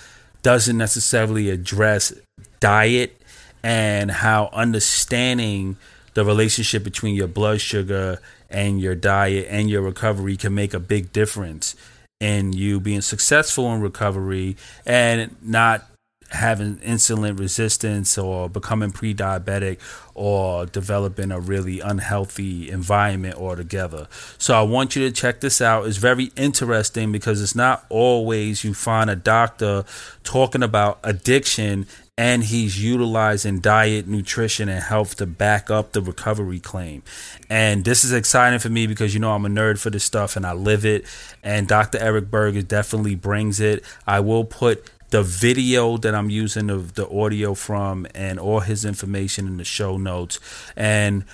doesn't 0.43 0.79
necessarily 0.79 1.51
address 1.51 2.13
diet 2.61 3.21
and 3.63 4.11
how 4.11 4.51
understanding 4.53 5.77
the 6.14 6.25
relationship 6.25 6.83
between 6.83 7.14
your 7.14 7.28
blood 7.28 7.61
sugar 7.61 8.21
and 8.49 8.80
your 8.80 8.94
diet 8.94 9.47
and 9.50 9.68
your 9.68 9.83
recovery 9.83 10.37
can 10.37 10.54
make 10.54 10.73
a 10.73 10.80
big 10.80 11.12
difference 11.12 11.76
in 12.21 12.52
you 12.52 12.80
being 12.80 13.00
successful 13.00 13.73
in 13.75 13.80
recovery 13.80 14.56
and 14.87 15.37
not 15.42 15.85
having 16.30 16.76
insulin 16.76 17.38
resistance 17.38 18.18
or 18.18 18.49
becoming 18.49 18.90
pre-diabetic 18.90 19.78
or 20.14 20.66
developing 20.66 21.30
a 21.30 21.38
really 21.38 21.80
unhealthy 21.80 22.71
environment 22.71 23.37
altogether. 23.37 24.09
So 24.38 24.54
I 24.54 24.62
want 24.62 24.97
you 24.97 25.09
to 25.09 25.12
check 25.12 25.40
this 25.40 25.61
out. 25.61 25.87
It's 25.87 25.97
very 25.97 26.33
interesting 26.37 27.12
because 27.12 27.42
it's 27.42 27.54
not 27.54 27.85
always 27.88 28.64
you 28.64 28.75
find 28.75 29.11
a 29.11 29.16
doctor 29.16 29.85
talking 30.23 30.62
about 30.62 30.99
addiction 31.04 31.87
and 32.16 32.44
he's 32.44 32.83
utilizing 32.83 33.59
diet, 33.59 34.06
nutrition, 34.06 34.68
and 34.68 34.83
health 34.83 35.16
to 35.16 35.26
back 35.26 35.71
up 35.71 35.92
the 35.92 36.00
recovery 36.00 36.61
claim. 36.61 37.02
And 37.50 37.85
this 37.85 38.04
is 38.04 38.12
exciting 38.12 38.61
for 38.61 38.68
me 38.68 38.87
because 38.87 39.14
you 39.14 39.21
know 39.21 39.33
I'm 39.33 39.44
a 39.44 39.49
nerd 39.49 39.80
for 39.80 39.90
this 39.90 40.04
stuff 40.04 40.37
and 40.37 40.47
I 40.47 40.52
live 40.52 40.85
it. 40.85 41.04
And 41.42 41.66
Dr. 41.66 41.99
Eric 41.99 42.30
Berg 42.30 42.68
definitely 42.68 43.16
brings 43.16 43.59
it. 43.59 43.85
I 44.06 44.21
will 44.21 44.44
put 44.44 44.90
the 45.11 45.23
video 45.23 45.97
that 45.97 46.14
I'm 46.14 46.30
using 46.30 46.71
of 46.71 46.94
the 46.94 47.09
audio 47.09 47.54
from 47.54 48.06
and 48.14 48.38
all 48.38 48.61
his 48.61 48.85
information 48.85 49.47
in 49.47 49.56
the 49.56 49.64
show 49.64 49.97
notes. 49.97 50.38
And 50.76 51.25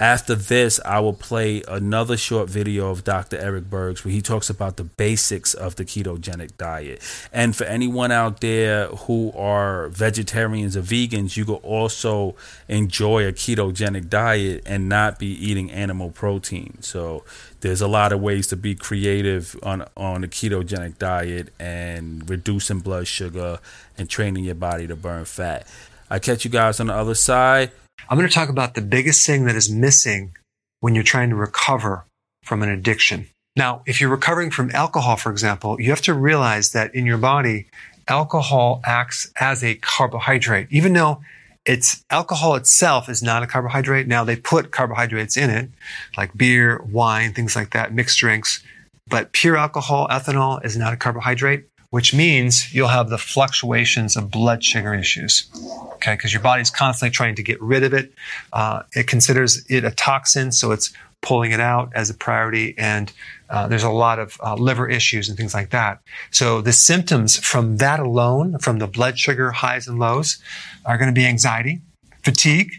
after 0.00 0.34
this, 0.34 0.80
I 0.82 0.98
will 1.00 1.12
play 1.12 1.62
another 1.68 2.16
short 2.16 2.48
video 2.48 2.90
of 2.90 3.04
Dr. 3.04 3.36
Eric 3.36 3.68
Berg's 3.68 4.02
where 4.02 4.12
he 4.12 4.22
talks 4.22 4.48
about 4.48 4.78
the 4.78 4.84
basics 4.84 5.52
of 5.52 5.76
the 5.76 5.84
ketogenic 5.84 6.56
diet. 6.56 7.02
And 7.34 7.54
for 7.54 7.64
anyone 7.64 8.10
out 8.10 8.40
there 8.40 8.86
who 8.86 9.30
are 9.36 9.88
vegetarians 9.88 10.74
or 10.74 10.80
vegans, 10.80 11.36
you 11.36 11.44
can 11.44 11.56
also 11.56 12.34
enjoy 12.66 13.28
a 13.28 13.32
ketogenic 13.32 14.08
diet 14.08 14.62
and 14.64 14.88
not 14.88 15.18
be 15.18 15.26
eating 15.26 15.70
animal 15.70 16.10
protein. 16.10 16.78
So 16.80 17.22
there's 17.60 17.82
a 17.82 17.88
lot 17.88 18.14
of 18.14 18.22
ways 18.22 18.46
to 18.48 18.56
be 18.56 18.74
creative 18.74 19.54
on 19.62 19.84
on 19.98 20.24
a 20.24 20.28
ketogenic 20.28 20.96
diet 20.96 21.52
and 21.60 22.28
reducing 22.28 22.78
blood 22.78 23.06
sugar 23.06 23.58
and 23.98 24.08
training 24.08 24.44
your 24.44 24.54
body 24.54 24.86
to 24.86 24.96
burn 24.96 25.26
fat. 25.26 25.66
I 26.08 26.18
catch 26.18 26.46
you 26.46 26.50
guys 26.50 26.80
on 26.80 26.86
the 26.86 26.94
other 26.94 27.14
side. 27.14 27.70
I'm 28.08 28.18
going 28.18 28.28
to 28.28 28.34
talk 28.34 28.48
about 28.48 28.74
the 28.74 28.80
biggest 28.80 29.26
thing 29.26 29.44
that 29.44 29.56
is 29.56 29.70
missing 29.70 30.36
when 30.80 30.94
you're 30.94 31.04
trying 31.04 31.30
to 31.30 31.36
recover 31.36 32.04
from 32.42 32.62
an 32.62 32.68
addiction. 32.68 33.28
Now, 33.56 33.82
if 33.86 34.00
you're 34.00 34.10
recovering 34.10 34.50
from 34.50 34.70
alcohol, 34.70 35.16
for 35.16 35.30
example, 35.30 35.80
you 35.80 35.90
have 35.90 36.02
to 36.02 36.14
realize 36.14 36.72
that 36.72 36.94
in 36.94 37.06
your 37.06 37.18
body, 37.18 37.66
alcohol 38.08 38.80
acts 38.84 39.30
as 39.38 39.62
a 39.62 39.74
carbohydrate, 39.76 40.68
even 40.70 40.92
though 40.92 41.20
it's 41.66 42.02
alcohol 42.10 42.54
itself 42.54 43.08
is 43.08 43.22
not 43.22 43.42
a 43.42 43.46
carbohydrate. 43.46 44.06
Now 44.06 44.24
they 44.24 44.36
put 44.36 44.70
carbohydrates 44.70 45.36
in 45.36 45.50
it, 45.50 45.70
like 46.16 46.36
beer, 46.36 46.80
wine, 46.82 47.32
things 47.34 47.54
like 47.54 47.70
that, 47.70 47.92
mixed 47.92 48.18
drinks. 48.18 48.62
But 49.06 49.32
pure 49.32 49.56
alcohol, 49.56 50.08
ethanol, 50.08 50.64
is 50.64 50.76
not 50.76 50.94
a 50.94 50.96
carbohydrate 50.96 51.66
which 51.90 52.14
means 52.14 52.72
you'll 52.72 52.88
have 52.88 53.10
the 53.10 53.18
fluctuations 53.18 54.16
of 54.16 54.30
blood 54.30 54.62
sugar 54.64 54.94
issues. 54.94 55.48
Okay, 55.94 56.14
because 56.14 56.32
your 56.32 56.42
body's 56.42 56.70
constantly 56.70 57.12
trying 57.12 57.34
to 57.34 57.42
get 57.42 57.60
rid 57.60 57.82
of 57.82 57.92
it. 57.92 58.12
Uh, 58.52 58.82
it 58.94 59.06
considers 59.06 59.64
it 59.68 59.84
a 59.84 59.90
toxin, 59.90 60.52
so 60.52 60.72
it's 60.72 60.92
pulling 61.20 61.52
it 61.52 61.60
out 61.60 61.92
as 61.94 62.08
a 62.08 62.14
priority, 62.14 62.74
and 62.78 63.12
uh, 63.50 63.68
there's 63.68 63.82
a 63.82 63.90
lot 63.90 64.18
of 64.18 64.38
uh, 64.42 64.54
liver 64.54 64.88
issues 64.88 65.28
and 65.28 65.36
things 65.36 65.52
like 65.52 65.70
that. 65.70 66.00
So 66.30 66.62
the 66.62 66.72
symptoms 66.72 67.36
from 67.36 67.76
that 67.78 68.00
alone, 68.00 68.58
from 68.58 68.78
the 68.78 68.86
blood 68.86 69.18
sugar 69.18 69.50
highs 69.50 69.86
and 69.86 69.98
lows, 69.98 70.38
are 70.86 70.96
going 70.96 71.10
to 71.10 71.14
be 71.14 71.26
anxiety, 71.26 71.82
fatigue, 72.22 72.72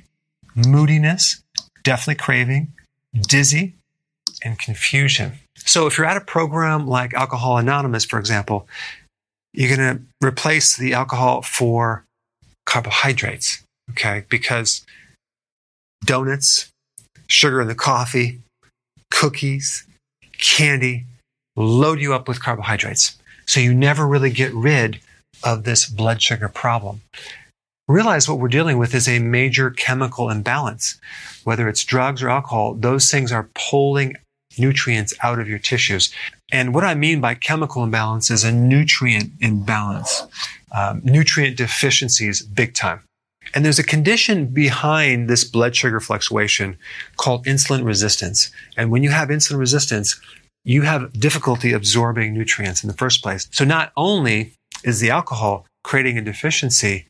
moodiness, 0.55 1.43
definitely 1.83 2.15
craving, 2.15 2.73
dizzy, 3.27 3.75
and 4.43 4.57
confusion. 4.57 5.33
So 5.57 5.85
if 5.85 5.97
you're 5.97 6.07
at 6.07 6.17
a 6.17 6.21
program 6.21 6.87
like 6.87 7.13
Alcohol 7.13 7.57
Anonymous, 7.57 8.05
for 8.05 8.17
example, 8.17 8.67
you're 9.53 9.75
going 9.75 9.97
to 9.97 10.01
replace 10.25 10.77
the 10.77 10.93
alcohol 10.93 11.41
for 11.41 12.05
carbohydrates, 12.65 13.63
okay? 13.91 14.23
Because 14.29 14.85
donuts, 16.05 16.69
sugar 17.27 17.61
in 17.61 17.67
the 17.67 17.75
coffee, 17.75 18.39
cookies, 19.11 19.85
candy 20.39 21.05
load 21.55 21.99
you 21.99 22.13
up 22.13 22.27
with 22.27 22.41
carbohydrates. 22.41 23.17
So 23.45 23.59
you 23.59 23.73
never 23.73 24.07
really 24.07 24.31
get 24.31 24.53
rid 24.53 24.99
of 25.43 25.63
this 25.63 25.85
blood 25.85 26.21
sugar 26.21 26.47
problem. 26.47 27.01
Realize 27.87 28.29
what 28.29 28.39
we're 28.39 28.47
dealing 28.47 28.77
with 28.77 28.95
is 28.95 29.07
a 29.07 29.19
major 29.19 29.69
chemical 29.69 30.29
imbalance. 30.29 30.97
Whether 31.43 31.67
it's 31.67 31.83
drugs 31.83 32.23
or 32.23 32.29
alcohol, 32.29 32.75
those 32.75 33.11
things 33.11 33.31
are 33.31 33.49
pulling 33.53 34.15
nutrients 34.57 35.13
out 35.23 35.39
of 35.39 35.47
your 35.47 35.59
tissues. 35.59 36.13
And 36.51 36.73
what 36.73 36.83
I 36.83 36.95
mean 36.95 37.21
by 37.21 37.35
chemical 37.35 37.83
imbalance 37.83 38.29
is 38.29 38.43
a 38.43 38.51
nutrient 38.51 39.31
imbalance, 39.39 40.23
um, 40.73 41.01
nutrient 41.03 41.57
deficiencies, 41.57 42.41
big 42.41 42.73
time. 42.73 43.01
And 43.53 43.65
there's 43.65 43.79
a 43.79 43.83
condition 43.83 44.47
behind 44.47 45.29
this 45.29 45.43
blood 45.43 45.75
sugar 45.75 45.99
fluctuation 45.99 46.77
called 47.17 47.45
insulin 47.45 47.85
resistance. 47.85 48.51
And 48.77 48.91
when 48.91 49.03
you 49.03 49.09
have 49.09 49.29
insulin 49.29 49.59
resistance, 49.59 50.19
you 50.63 50.83
have 50.83 51.11
difficulty 51.13 51.73
absorbing 51.73 52.33
nutrients 52.33 52.83
in 52.83 52.87
the 52.87 52.97
first 52.97 53.23
place. 53.23 53.47
So 53.51 53.65
not 53.65 53.91
only 53.97 54.53
is 54.83 54.99
the 54.99 55.09
alcohol 55.09 55.65
creating 55.83 56.17
a 56.17 56.21
deficiency, 56.21 57.07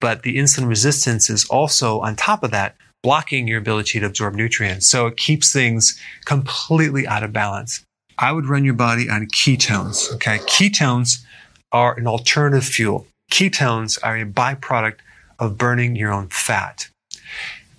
but 0.00 0.22
the 0.22 0.36
insulin 0.36 0.68
resistance 0.68 1.30
is 1.30 1.44
also 1.46 2.00
on 2.00 2.16
top 2.16 2.42
of 2.42 2.50
that 2.50 2.76
blocking 3.02 3.48
your 3.48 3.58
ability 3.58 4.00
to 4.00 4.06
absorb 4.06 4.34
nutrients. 4.34 4.86
So 4.86 5.06
it 5.06 5.16
keeps 5.16 5.52
things 5.52 5.98
completely 6.24 7.06
out 7.06 7.22
of 7.22 7.32
balance. 7.32 7.82
I 8.18 8.32
would 8.32 8.46
run 8.46 8.64
your 8.64 8.74
body 8.74 9.08
on 9.08 9.26
ketones. 9.28 10.12
Okay. 10.14 10.38
Ketones 10.40 11.24
are 11.72 11.98
an 11.98 12.06
alternative 12.06 12.64
fuel. 12.64 13.06
Ketones 13.30 13.98
are 14.02 14.16
a 14.18 14.26
byproduct 14.26 14.96
of 15.38 15.56
burning 15.56 15.96
your 15.96 16.12
own 16.12 16.28
fat. 16.28 16.88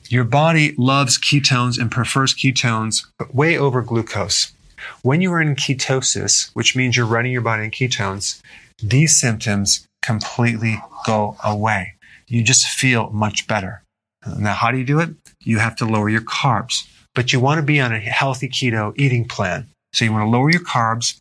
Your 0.10 0.24
body 0.24 0.74
loves 0.78 1.18
ketones 1.18 1.80
and 1.80 1.92
prefers 1.92 2.34
ketones 2.34 3.06
way 3.32 3.58
over 3.58 3.82
glucose. 3.82 4.52
When 5.04 5.22
you 5.22 5.32
are 5.32 5.42
in 5.42 5.56
ketosis, 5.56 6.50
which 6.54 6.76
means 6.76 6.98
you're 6.98 7.06
running 7.06 7.32
your 7.32 7.42
body 7.42 7.64
in 7.64 7.72
ketones, 7.72 8.42
these 8.82 9.18
symptoms 9.20 9.86
completely 10.02 10.82
go 11.06 11.38
away. 11.44 11.94
You 12.28 12.44
just 12.44 12.66
feel 12.66 13.12
much 13.12 13.48
better. 13.48 13.84
Now, 14.38 14.54
how 14.54 14.72
do 14.72 14.78
you 14.78 14.86
do 14.86 15.00
it? 15.00 15.10
You 15.42 15.60
have 15.60 15.76
to 15.78 15.86
lower 15.86 16.10
your 16.10 16.22
carbs, 16.22 16.88
but 17.16 17.34
you 17.34 17.40
want 17.40 17.60
to 17.60 17.66
be 17.66 17.80
on 17.80 17.94
a 17.94 18.00
healthy 18.00 18.48
keto 18.48 18.94
eating 18.96 19.28
plan. 19.28 19.68
So 19.94 20.06
you 20.06 20.12
want 20.12 20.26
to 20.26 20.30
lower 20.30 20.50
your 20.50 20.64
carbs 20.64 21.18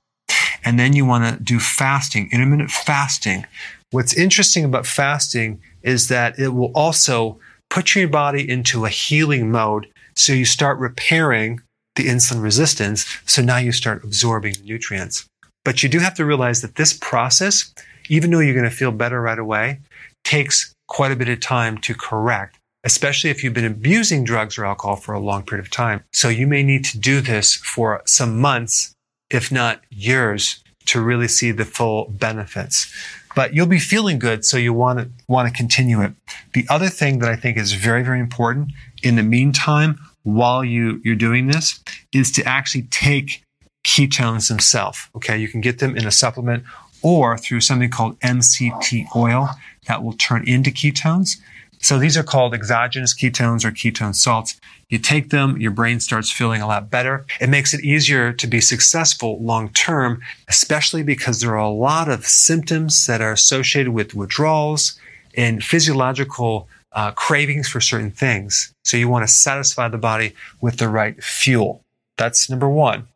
and 0.65 0.79
then 0.79 0.93
you 0.93 1.07
want 1.07 1.25
to 1.25 1.43
do 1.43 1.59
fasting, 1.59 2.29
intermittent 2.33 2.71
fasting. 2.71 3.47
What's 3.91 4.15
interesting 4.15 4.65
about 4.65 4.87
fasting 4.87 5.61
is 5.83 6.09
that 6.09 6.39
it 6.39 6.49
will 6.49 6.71
also 6.75 7.39
put 7.71 7.95
your 7.95 8.09
body 8.09 8.49
into 8.49 8.85
a 8.85 8.91
healing 8.91 9.51
mode. 9.51 9.89
So 10.15 10.33
you 10.33 10.45
start 10.45 10.79
repairing 10.79 11.61
the 11.97 12.07
insulin 12.07 12.43
resistance. 12.43 13.07
So 13.27 13.43
now 13.43 13.57
you 13.57 13.73
start 13.73 14.05
absorbing 14.05 14.55
nutrients. 14.65 15.27
But 15.65 15.83
you 15.83 15.89
do 15.89 15.99
have 15.99 16.15
to 16.15 16.25
realize 16.25 16.63
that 16.63 16.77
this 16.77 16.93
process 16.93 17.73
even 18.11 18.31
though 18.31 18.41
you're 18.41 18.55
going 18.55 18.69
to 18.69 18.77
feel 18.77 18.93
better 18.93 19.23
right 19.23 19.39
away, 19.39 19.79
takes 20.25 20.75
quite 20.89 21.13
a 21.13 21.17
bit 21.17 21.29
of 21.29 21.41
time 21.41 21.79
to 21.79 21.95
correct, 21.95 22.59
especially 22.85 23.31
if 23.31 23.43
you've 23.43 23.55
been 23.55 23.65
abusing 23.65 24.25
drugs 24.25 24.59
or 24.59 24.65
alcohol 24.65 24.97
for 24.97 25.13
a 25.13 25.21
long 25.21 25.45
period 25.45 25.65
of 25.65 25.71
time. 25.71 26.05
So 26.13 26.29
you 26.29 26.47
may 26.47 26.63
need 26.63 26.85
to 26.87 26.99
do 26.99 27.21
this 27.21 27.55
for 27.55 28.03
some 28.07 28.41
months, 28.41 28.95
if 29.31 29.53
not 29.53 29.81
years, 29.91 30.63
to 30.87 31.01
really 31.01 31.29
see 31.29 31.51
the 31.51 31.65
full 31.65 32.07
benefits. 32.11 32.93
But 33.37 33.55
you'll 33.55 33.67
be 33.67 33.79
feeling 33.79 34.19
good, 34.19 34.45
so 34.45 34.57
you 34.57 34.73
want 34.73 34.99
to 34.99 35.11
want 35.29 35.49
to 35.49 35.55
continue 35.55 36.01
it. 36.01 36.15
The 36.53 36.67
other 36.69 36.89
thing 36.89 37.21
that 37.21 37.31
I 37.31 37.37
think 37.37 37.57
is 37.57 37.73
very, 37.73 38.03
very 38.03 38.19
important 38.19 38.73
in 39.03 39.15
the 39.15 39.23
meantime, 39.23 40.01
while 40.25 40.65
you, 40.65 41.01
you're 41.05 41.15
doing 41.15 41.47
this, 41.47 41.81
is 42.13 42.33
to 42.33 42.45
actually 42.45 42.83
take 42.91 43.45
ketones 43.85 44.49
themselves. 44.49 45.09
Okay, 45.15 45.39
you 45.39 45.49
can 45.49 45.61
get 45.61 45.79
them 45.79 45.97
in 45.97 46.07
a 46.07 46.11
supplement 46.11 46.65
or 47.03 47.39
through 47.39 47.61
something 47.61 47.91
called 47.91 48.19
MCT 48.21 49.07
oil 49.15 49.51
that 49.87 50.03
will 50.03 50.13
turn 50.15 50.47
into 50.47 50.71
ketones. 50.71 51.37
So 51.83 51.99
these 51.99 52.17
are 52.17 52.23
called 52.23 52.55
exogenous 52.55 53.15
ketones 53.15 53.65
or 53.65 53.71
ketone 53.71 54.15
salts. 54.15 54.61
You 54.91 54.99
take 54.99 55.31
them, 55.31 55.59
your 55.59 55.71
brain 55.71 55.99
starts 55.99 56.31
feeling 56.31 56.61
a 56.61 56.67
lot 56.67 56.91
better. 56.91 57.25
It 57.41 57.49
makes 57.49 57.73
it 57.73 57.83
easier 57.83 58.33
to 58.35 58.47
be 58.47 58.61
successful 58.61 59.43
long 59.43 59.71
term, 59.71 60.21
especially 60.49 61.03
because 61.03 61.41
there 61.41 61.53
are 61.53 61.57
a 61.57 61.69
lot 61.71 62.09
of 62.09 62.27
symptoms 62.27 63.07
that 63.07 63.21
are 63.21 63.33
associated 63.33 63.93
with 63.93 64.15
withdrawals 64.15 64.99
and 65.37 65.65
physiological 65.65 66.69
uh, 66.93 67.13
cravings 67.13 67.69
for 67.69 67.81
certain 67.81 68.11
things. 68.11 68.75
So 68.85 68.97
you 68.97 69.09
want 69.09 69.27
to 69.27 69.33
satisfy 69.33 69.89
the 69.89 69.99
body 69.99 70.35
with 70.61 70.79
the 70.79 70.89
right 70.89 71.23
fuel. 71.23 71.83
That's 72.19 72.51
number 72.51 72.69
one. 72.69 73.07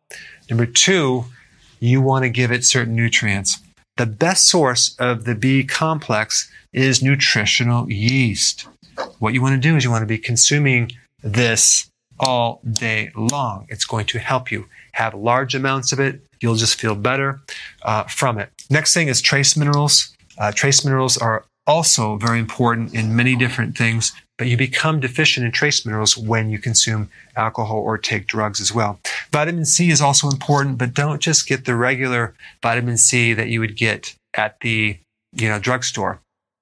Number 0.48 0.66
two, 0.66 1.26
you 1.80 2.00
want 2.00 2.22
to 2.22 2.30
give 2.30 2.50
it 2.50 2.64
certain 2.64 2.94
nutrients. 2.94 3.58
The 3.96 4.06
best 4.06 4.48
source 4.48 4.96
of 4.98 5.24
the 5.24 5.36
B 5.36 5.62
complex 5.62 6.50
is 6.72 7.00
nutritional 7.00 7.88
yeast. 7.90 8.66
What 9.20 9.34
you 9.34 9.40
want 9.40 9.54
to 9.54 9.68
do 9.68 9.76
is 9.76 9.84
you 9.84 9.90
want 9.90 10.02
to 10.02 10.06
be 10.06 10.18
consuming 10.18 10.90
this 11.22 11.88
all 12.18 12.60
day 12.68 13.12
long. 13.14 13.66
It's 13.68 13.84
going 13.84 14.06
to 14.06 14.18
help 14.18 14.50
you 14.50 14.66
have 14.92 15.14
large 15.14 15.54
amounts 15.54 15.92
of 15.92 16.00
it. 16.00 16.20
You'll 16.40 16.56
just 16.56 16.80
feel 16.80 16.96
better 16.96 17.40
uh, 17.82 18.02
from 18.04 18.38
it. 18.38 18.50
Next 18.68 18.94
thing 18.94 19.06
is 19.06 19.22
trace 19.22 19.56
minerals. 19.56 20.12
Uh, 20.38 20.50
trace 20.50 20.84
minerals 20.84 21.16
are 21.16 21.44
also 21.64 22.16
very 22.16 22.40
important 22.40 22.94
in 22.94 23.14
many 23.14 23.36
different 23.36 23.78
things, 23.78 24.12
but 24.38 24.48
you 24.48 24.56
become 24.56 25.00
deficient 25.00 25.46
in 25.46 25.52
trace 25.52 25.86
minerals 25.86 26.16
when 26.16 26.50
you 26.50 26.58
consume 26.58 27.10
alcohol 27.36 27.78
or 27.78 27.96
take 27.96 28.26
drugs 28.26 28.60
as 28.60 28.74
well. 28.74 28.98
Vitamin 29.30 29.64
C 29.64 29.90
is 29.90 30.00
also 30.00 30.28
important, 30.28 30.78
but 30.78 30.94
don't 30.94 31.20
just 31.20 31.46
get 31.46 31.64
the 31.64 31.76
regular 31.76 32.34
vitamin 32.62 32.96
C 32.96 33.32
that 33.32 33.48
you 33.48 33.60
would 33.60 33.76
get 33.76 34.14
at 34.34 34.58
the, 34.60 34.98
you 35.32 35.48
know, 35.48 35.58
drugstore. 35.58 36.20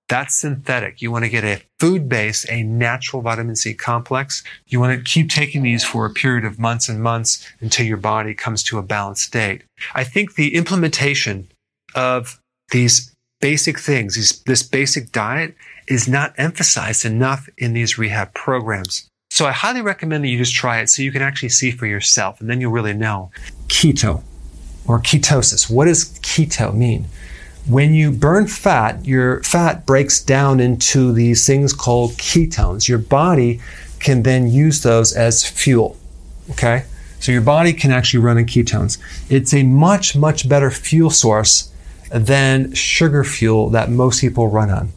That's 0.09 0.35
synthetic. 0.35 1.01
You 1.01 1.11
want 1.11 1.25
to 1.25 1.31
get 1.31 1.45
a 1.45 1.63
food 1.81 2.07
based, 2.07 2.47
a 2.51 2.63
natural 2.63 3.23
vitamin 3.23 3.57
C 3.57 3.73
complex. 3.73 4.43
You 4.67 4.79
want 4.79 4.99
to 4.99 5.11
keep 5.11 5.31
taking 5.31 5.63
these 5.63 5.85
for 5.85 6.05
a 6.05 6.11
period 6.11 6.45
of 6.45 6.59
months 6.59 6.89
and 6.89 7.03
months 7.03 7.51
until 7.61 7.87
your 7.87 7.97
body 7.97 8.35
comes 8.35 8.63
to 8.65 8.77
a 8.77 8.83
balanced 8.83 9.23
state. 9.23 9.63
I 9.95 10.05
think 10.05 10.35
the 10.35 10.55
implementation 10.55 11.49
of 11.95 12.39
these 12.73 13.15
basic 13.41 13.79
things, 13.79 14.15
these, 14.15 14.43
this 14.43 14.63
basic 14.63 15.13
diet 15.13 15.55
is 15.89 16.09
not 16.09 16.35
emphasized 16.37 17.05
enough 17.05 17.49
in 17.59 17.73
these 17.73 17.99
rehab 17.99 18.35
programs. 18.35 19.09
So 19.31 19.47
I 19.47 19.53
highly 19.53 19.81
recommend 19.81 20.25
that 20.25 20.29
you 20.29 20.39
just 20.39 20.55
try 20.55 20.81
it 20.81 20.91
so 20.91 21.03
you 21.03 21.11
can 21.11 21.23
actually 21.23 21.49
see 21.49 21.71
for 21.71 21.87
yourself 21.87 22.41
and 22.41 22.51
then 22.51 22.61
you'll 22.61 22.73
really 22.73 22.93
know. 22.93 23.31
Keto 23.69 24.23
or 24.87 24.99
ketosis. 25.01 25.71
What 25.71 25.87
does 25.87 26.19
keto 26.21 26.75
mean? 26.75 27.07
When 27.67 27.95
you 27.95 28.11
burn 28.11 28.47
fat, 28.49 29.05
your 29.07 29.43
fat 29.43 29.87
breaks 29.87 30.23
down 30.23 30.61
into 30.61 31.13
these 31.13 31.47
things 31.47 31.73
called 31.73 32.13
ketones. 32.13 32.89
Your 32.89 32.99
body 32.99 33.61
can 34.01 34.23
then 34.25 34.51
use 34.51 34.83
those 34.83 35.15
as 35.15 35.49
fuel. 35.49 35.97
Okay? 36.51 36.85
So 37.21 37.31
your 37.31 37.41
body 37.41 37.73
can 37.73 37.93
actually 37.93 38.21
run 38.21 38.37
in 38.37 38.47
ketones. 38.47 38.99
It's 39.31 39.55
a 39.55 39.63
much, 39.63 40.17
much 40.17 40.49
better 40.49 40.71
fuel 40.71 41.09
source 41.09 41.73
than 42.11 42.75
sugar 42.75 43.23
fuel 43.25 43.71
that 43.71 43.91
most 43.91 44.21
people 44.21 44.49
run 44.49 44.71
on. 44.71 44.93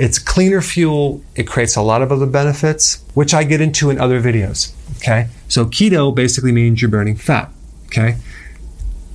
It's 0.00 0.18
cleaner 0.18 0.62
fuel. 0.62 1.22
It 1.36 1.46
creates 1.46 1.76
a 1.76 1.82
lot 1.82 2.00
of 2.00 2.10
other 2.10 2.24
benefits, 2.24 3.04
which 3.12 3.34
I 3.34 3.44
get 3.44 3.60
into 3.60 3.90
in 3.90 4.00
other 4.00 4.18
videos. 4.18 4.72
Okay. 4.96 5.28
So 5.46 5.66
keto 5.66 6.14
basically 6.14 6.52
means 6.52 6.80
you're 6.80 6.90
burning 6.90 7.16
fat. 7.16 7.50
Okay. 7.84 8.16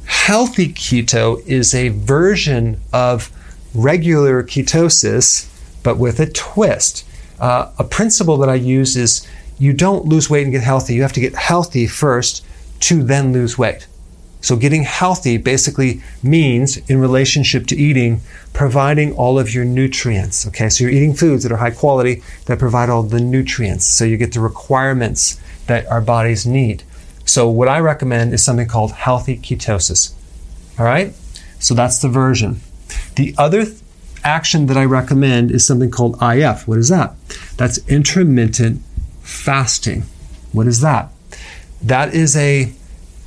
Healthy 0.05 0.73
keto 0.73 1.43
is 1.47 1.73
a 1.73 1.89
version 1.89 2.79
of 2.93 3.31
regular 3.73 4.43
ketosis, 4.43 5.49
but 5.81 5.97
with 5.97 6.19
a 6.19 6.27
twist. 6.27 7.03
Uh, 7.39 7.71
a 7.79 7.83
principle 7.83 8.37
that 8.37 8.49
I 8.49 8.55
use 8.55 8.95
is 8.95 9.27
you 9.57 9.73
don't 9.73 10.05
lose 10.05 10.29
weight 10.29 10.43
and 10.43 10.51
get 10.51 10.61
healthy. 10.61 10.93
You 10.93 11.01
have 11.01 11.13
to 11.13 11.19
get 11.19 11.33
healthy 11.33 11.87
first 11.87 12.45
to 12.81 13.01
then 13.01 13.33
lose 13.33 13.57
weight. 13.57 13.87
So 14.45 14.55
getting 14.55 14.83
healthy 14.83 15.37
basically 15.37 16.03
means 16.21 16.77
in 16.87 16.99
relationship 16.99 17.65
to 17.65 17.75
eating, 17.75 18.21
providing 18.53 19.11
all 19.13 19.39
of 19.39 19.51
your 19.51 19.65
nutrients. 19.65 20.45
Okay. 20.45 20.69
So 20.69 20.83
you're 20.83 20.93
eating 20.93 21.15
foods 21.15 21.41
that 21.41 21.51
are 21.51 21.57
high 21.57 21.71
quality 21.71 22.21
that 22.45 22.59
provide 22.59 22.87
all 22.87 23.01
the 23.01 23.19
nutrients. 23.19 23.85
So 23.85 24.05
you 24.05 24.17
get 24.17 24.33
the 24.33 24.41
requirements 24.41 25.41
that 25.65 25.87
our 25.87 25.99
bodies 25.99 26.45
need. 26.45 26.83
So 27.25 27.49
what 27.49 27.67
I 27.67 27.79
recommend 27.79 28.35
is 28.35 28.45
something 28.45 28.67
called 28.67 28.91
healthy 28.91 29.35
ketosis. 29.35 30.13
All 30.77 30.85
right. 30.85 31.15
So 31.57 31.73
that's 31.73 31.97
the 31.97 32.09
version. 32.09 32.61
The 33.15 33.33
other 33.39 33.65
th- 33.65 33.79
action 34.23 34.67
that 34.67 34.77
I 34.77 34.85
recommend 34.85 35.49
is 35.49 35.65
something 35.65 35.89
called 35.89 36.21
IF. 36.21 36.67
What 36.67 36.77
is 36.77 36.89
that? 36.89 37.15
That's 37.57 37.79
intermittent 37.87 38.83
fasting. 39.23 40.03
What 40.51 40.67
is 40.67 40.81
that? 40.81 41.09
That 41.81 42.13
is 42.13 42.37
a 42.37 42.71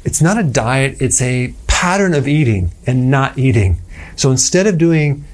it's 0.05 0.23
not 0.23 0.39
a 0.39 0.43
diet, 0.43 1.01
it's 1.01 1.21
a 1.21 1.55
pattern 1.67 2.15
of 2.15 2.27
eating 2.27 2.73
and 2.87 3.11
not 3.11 3.39
eating. 3.39 3.79
So 4.17 4.31
instead 4.31 4.67
of 4.67 4.79
doing 4.79 5.25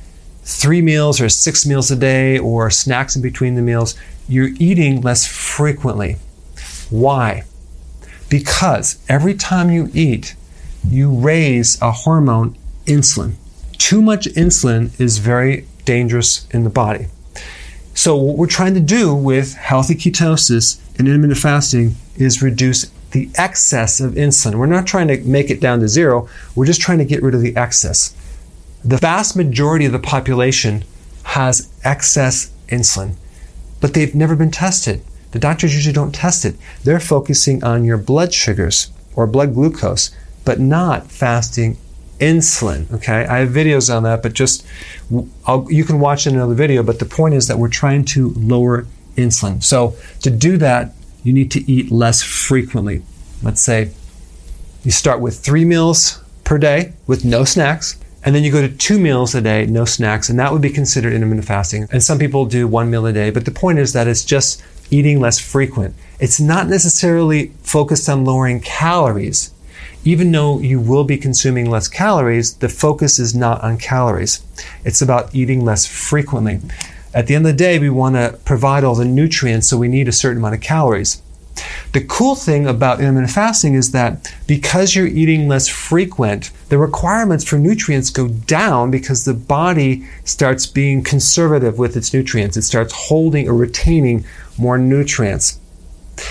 three 0.43 0.83
meals 0.83 1.21
or 1.21 1.29
six 1.29 1.65
meals 1.65 1.91
a 1.91 1.97
day 1.97 2.39
or 2.39 2.71
snacks 2.71 3.17
in 3.17 3.23
between 3.23 3.55
the 3.55 3.63
meals, 3.63 3.95
you're 4.29 4.51
eating 4.59 5.01
less 5.01 5.27
frequently. 5.27 6.17
Why? 6.91 7.45
Because 8.29 8.99
every 9.09 9.35
time 9.35 9.71
you 9.71 9.91
eat, 9.95 10.35
you 10.87 11.11
raise 11.13 11.81
a 11.81 11.93
hormone, 11.93 12.57
insulin. 12.85 13.35
Too 13.79 14.03
much 14.03 14.27
insulin 14.27 14.99
is 15.01 15.19
very 15.19 15.67
dangerous 15.85 16.47
in 16.51 16.65
the 16.65 16.71
body. 16.71 17.07
So, 17.95 18.17
what 18.17 18.37
we're 18.37 18.47
trying 18.47 18.75
to 18.75 18.81
do 18.81 19.15
with 19.15 19.55
healthy 19.55 19.95
ketosis 19.95 20.81
and 20.99 21.07
intermittent 21.07 21.39
fasting 21.39 21.95
is 22.17 22.43
reduce 22.43 22.91
the 23.15 23.31
excess 23.37 24.01
of 24.01 24.13
insulin. 24.13 24.57
We're 24.57 24.67
not 24.67 24.87
trying 24.87 25.09
to 25.09 25.19
make 25.23 25.49
it 25.49 25.61
down 25.61 25.81
to 25.81 25.89
zero, 25.89 26.29
we're 26.55 26.67
just 26.67 26.81
trying 26.81 26.99
to 26.99 27.05
get 27.05 27.23
rid 27.23 27.35
of 27.35 27.41
the 27.41 27.57
excess. 27.57 28.15
The 28.85 28.99
vast 28.99 29.37
majority 29.37 29.87
of 29.87 29.93
the 29.93 29.99
population 29.99 30.85
has 31.23 31.73
excess 31.85 32.53
insulin, 32.69 33.15
but 33.81 33.95
they've 33.95 34.15
never 34.15 34.37
been 34.37 34.51
tested. 34.51 35.01
The 35.31 35.39
doctors 35.39 35.75
usually 35.75 35.95
don't 35.95 36.15
test 36.15 36.45
it. 36.45 36.57
They're 36.83 37.01
focusing 37.01 37.65
on 37.65 37.85
your 37.85 37.99
blood 37.99 38.35
sugars 38.35 38.91
or 39.17 39.27
blood 39.27 39.55
glucose, 39.55 40.15
but 40.45 40.61
not 40.61 41.11
fasting 41.11 41.79
insulin. 42.19 42.93
Okay, 42.93 43.27
I 43.27 43.39
have 43.39 43.49
videos 43.49 43.95
on 43.95 44.03
that, 44.03 44.23
but 44.23 44.33
just 44.33 44.67
I'll, 45.47 45.71
you 45.71 45.85
can 45.85 46.01
watch 46.01 46.27
in 46.27 46.35
another 46.35 46.55
video. 46.55 46.83
But 46.83 46.99
the 46.99 47.05
point 47.05 47.35
is 47.35 47.49
that 47.49 47.59
we're 47.59 47.69
trying 47.69 48.05
to 48.07 48.31
lower 48.37 48.87
insulin. 49.17 49.63
So 49.63 49.97
to 50.23 50.31
do 50.31 50.57
that, 50.59 50.93
you 51.25 51.33
need 51.33 51.51
to 51.51 51.71
eat 51.71 51.91
less 51.91 52.23
frequently. 52.23 53.03
Let's 53.43 53.61
say 53.61 53.91
you 54.85 54.91
start 54.91 55.21
with 55.21 55.41
three 55.41 55.65
meals 55.65 56.23
per 56.45 56.59
day 56.59 56.93
with 57.07 57.25
no 57.25 57.45
snacks, 57.45 57.99
and 58.23 58.35
then 58.35 58.45
you 58.45 58.53
go 58.53 58.61
to 58.61 58.75
two 58.75 58.99
meals 58.99 59.35
a 59.35 59.41
day, 59.41 59.67
no 59.67 59.85
snacks, 59.85 60.29
and 60.29 60.39
that 60.39 60.53
would 60.53 60.63
be 60.63 60.71
considered 60.71 61.13
intermittent 61.13 61.47
fasting. 61.47 61.89
And 61.91 62.03
some 62.03 62.19
people 62.19 62.45
do 62.45 62.69
one 62.69 62.91
meal 62.91 63.07
a 63.07 63.13
day, 63.13 63.31
but 63.31 63.45
the 63.45 63.51
point 63.51 63.79
is 63.79 63.93
that 63.95 64.07
it's 64.07 64.25
just 64.25 64.63
eating 64.91 65.21
less 65.21 65.39
frequent. 65.39 65.95
It's 66.21 66.41
not 66.41 66.69
necessarily 66.69 67.49
focused 67.63 68.09
on 68.09 68.25
lowering 68.25 68.61
calories. 68.61 69.51
Even 70.05 70.31
though 70.31 70.59
you 70.59 70.79
will 70.79 71.05
be 71.05 71.17
consuming 71.17 71.71
less 71.71 71.89
calories, 71.89 72.55
the 72.59 72.69
focus 72.69 73.19
is 73.19 73.35
not 73.35 73.63
on 73.63 73.79
calories. 73.79 74.45
It's 74.85 75.01
about 75.01 75.35
eating 75.35 75.65
less 75.65 75.87
frequently. 75.87 76.61
At 77.15 77.29
the 77.29 77.37
end 77.37 77.47
of 77.47 77.53
the 77.53 77.57
day, 77.57 77.79
we 77.79 77.91
want 77.91 78.17
to 78.17 78.39
provide 78.45 78.83
all 78.83 78.97
the 78.97 79.05
nutrients, 79.05 79.69
so 79.69 79.79
we 79.79 79.87
need 79.87 80.09
a 80.09 80.13
certain 80.13 80.39
amount 80.39 80.57
of 80.57 80.61
calories. 80.61 81.23
The 81.93 82.03
cool 82.03 82.35
thing 82.35 82.67
about 82.67 82.99
intermittent 82.99 83.31
fasting 83.31 83.75
is 83.75 83.93
that 83.93 84.35
because 84.49 84.97
you're 84.97 85.07
eating 85.07 85.47
less 85.47 85.69
frequent, 85.69 86.51
the 86.69 86.79
requirements 86.79 87.45
for 87.45 87.57
nutrients 87.57 88.11
go 88.11 88.27
down 88.27 88.91
because 88.91 89.25
the 89.25 89.35
body 89.35 90.05
starts 90.25 90.67
being 90.67 91.05
conservative 91.05 91.79
with 91.79 91.97
its 91.97 92.13
nutrients. 92.13 92.57
It 92.57 92.63
starts 92.63 92.93
holding 92.93 93.49
or 93.49 93.55
retaining 93.55 94.25
more 94.59 94.77
nutrients. 94.77 95.61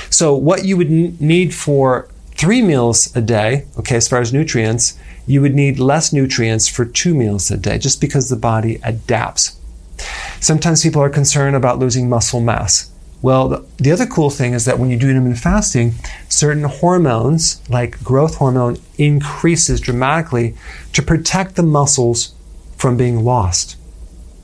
So, 0.09 0.35
what 0.35 0.65
you 0.65 0.75
would 0.75 0.89
need 0.89 1.53
for 1.53 2.09
three 2.31 2.61
meals 2.61 3.15
a 3.15 3.21
day, 3.21 3.65
okay, 3.79 3.95
as 3.95 4.09
far 4.09 4.19
as 4.19 4.33
nutrients, 4.33 4.99
you 5.25 5.41
would 5.41 5.55
need 5.55 5.79
less 5.79 6.11
nutrients 6.11 6.67
for 6.67 6.83
two 6.83 7.15
meals 7.15 7.49
a 7.49 7.57
day 7.57 7.77
just 7.77 8.01
because 8.01 8.27
the 8.27 8.35
body 8.35 8.81
adapts. 8.83 9.57
Sometimes 10.39 10.83
people 10.83 11.01
are 11.01 11.09
concerned 11.09 11.55
about 11.55 11.79
losing 11.79 12.09
muscle 12.09 12.41
mass. 12.41 12.91
Well, 13.21 13.65
the 13.77 13.91
other 13.91 14.05
cool 14.05 14.29
thing 14.29 14.53
is 14.53 14.65
that 14.65 14.79
when 14.79 14.89
you 14.89 14.97
do 14.97 15.09
intermittent 15.09 15.39
fasting, 15.39 15.93
certain 16.27 16.65
hormones, 16.65 17.61
like 17.69 18.03
growth 18.03 18.35
hormone, 18.35 18.77
increases 18.97 19.79
dramatically 19.79 20.55
to 20.91 21.01
protect 21.01 21.55
the 21.55 21.63
muscles 21.63 22.33
from 22.75 22.97
being 22.97 23.23
lost. 23.23 23.77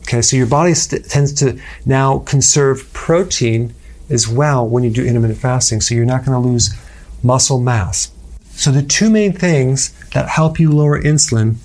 Okay, 0.04 0.22
so 0.22 0.38
your 0.38 0.48
body 0.48 0.74
st- 0.74 1.06
tends 1.10 1.34
to 1.34 1.60
now 1.86 2.20
conserve 2.20 2.92
protein 2.94 3.74
as 4.10 4.30
well 4.30 4.66
when 4.66 4.86
you 4.86 4.90
do 4.90 5.06
intermittent 5.06 5.40
fasting, 5.40 5.82
so 5.82 5.94
you're 5.94 6.06
not 6.06 6.26
going 6.26 6.42
to 6.42 6.48
lose 6.48 6.74
muscle 7.22 7.60
mass. 7.60 8.12
So 8.52 8.72
the 8.72 8.82
two 8.82 9.10
main 9.10 9.34
things 9.34 9.94
that 10.14 10.30
help 10.30 10.58
you 10.58 10.72
lower 10.72 11.02
insulin 11.02 11.58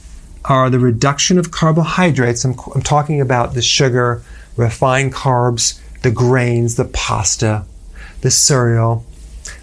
are 0.45 0.71
the 0.71 0.79
reduction 0.79 1.39
of 1.39 1.51
carbohydrates. 1.51 2.45
I'm, 2.45 2.55
I'm 2.75 2.83
talking 2.83 3.21
about 3.21 3.55
the 3.55 3.63
sugar, 3.63 4.23
refined 4.57 5.13
carbs, 5.13 5.81
the 6.03 6.11
grains, 6.11 6.77
the 6.77 6.85
pasta, 6.85 7.65
the 8.21 8.31
cereal, 8.31 9.05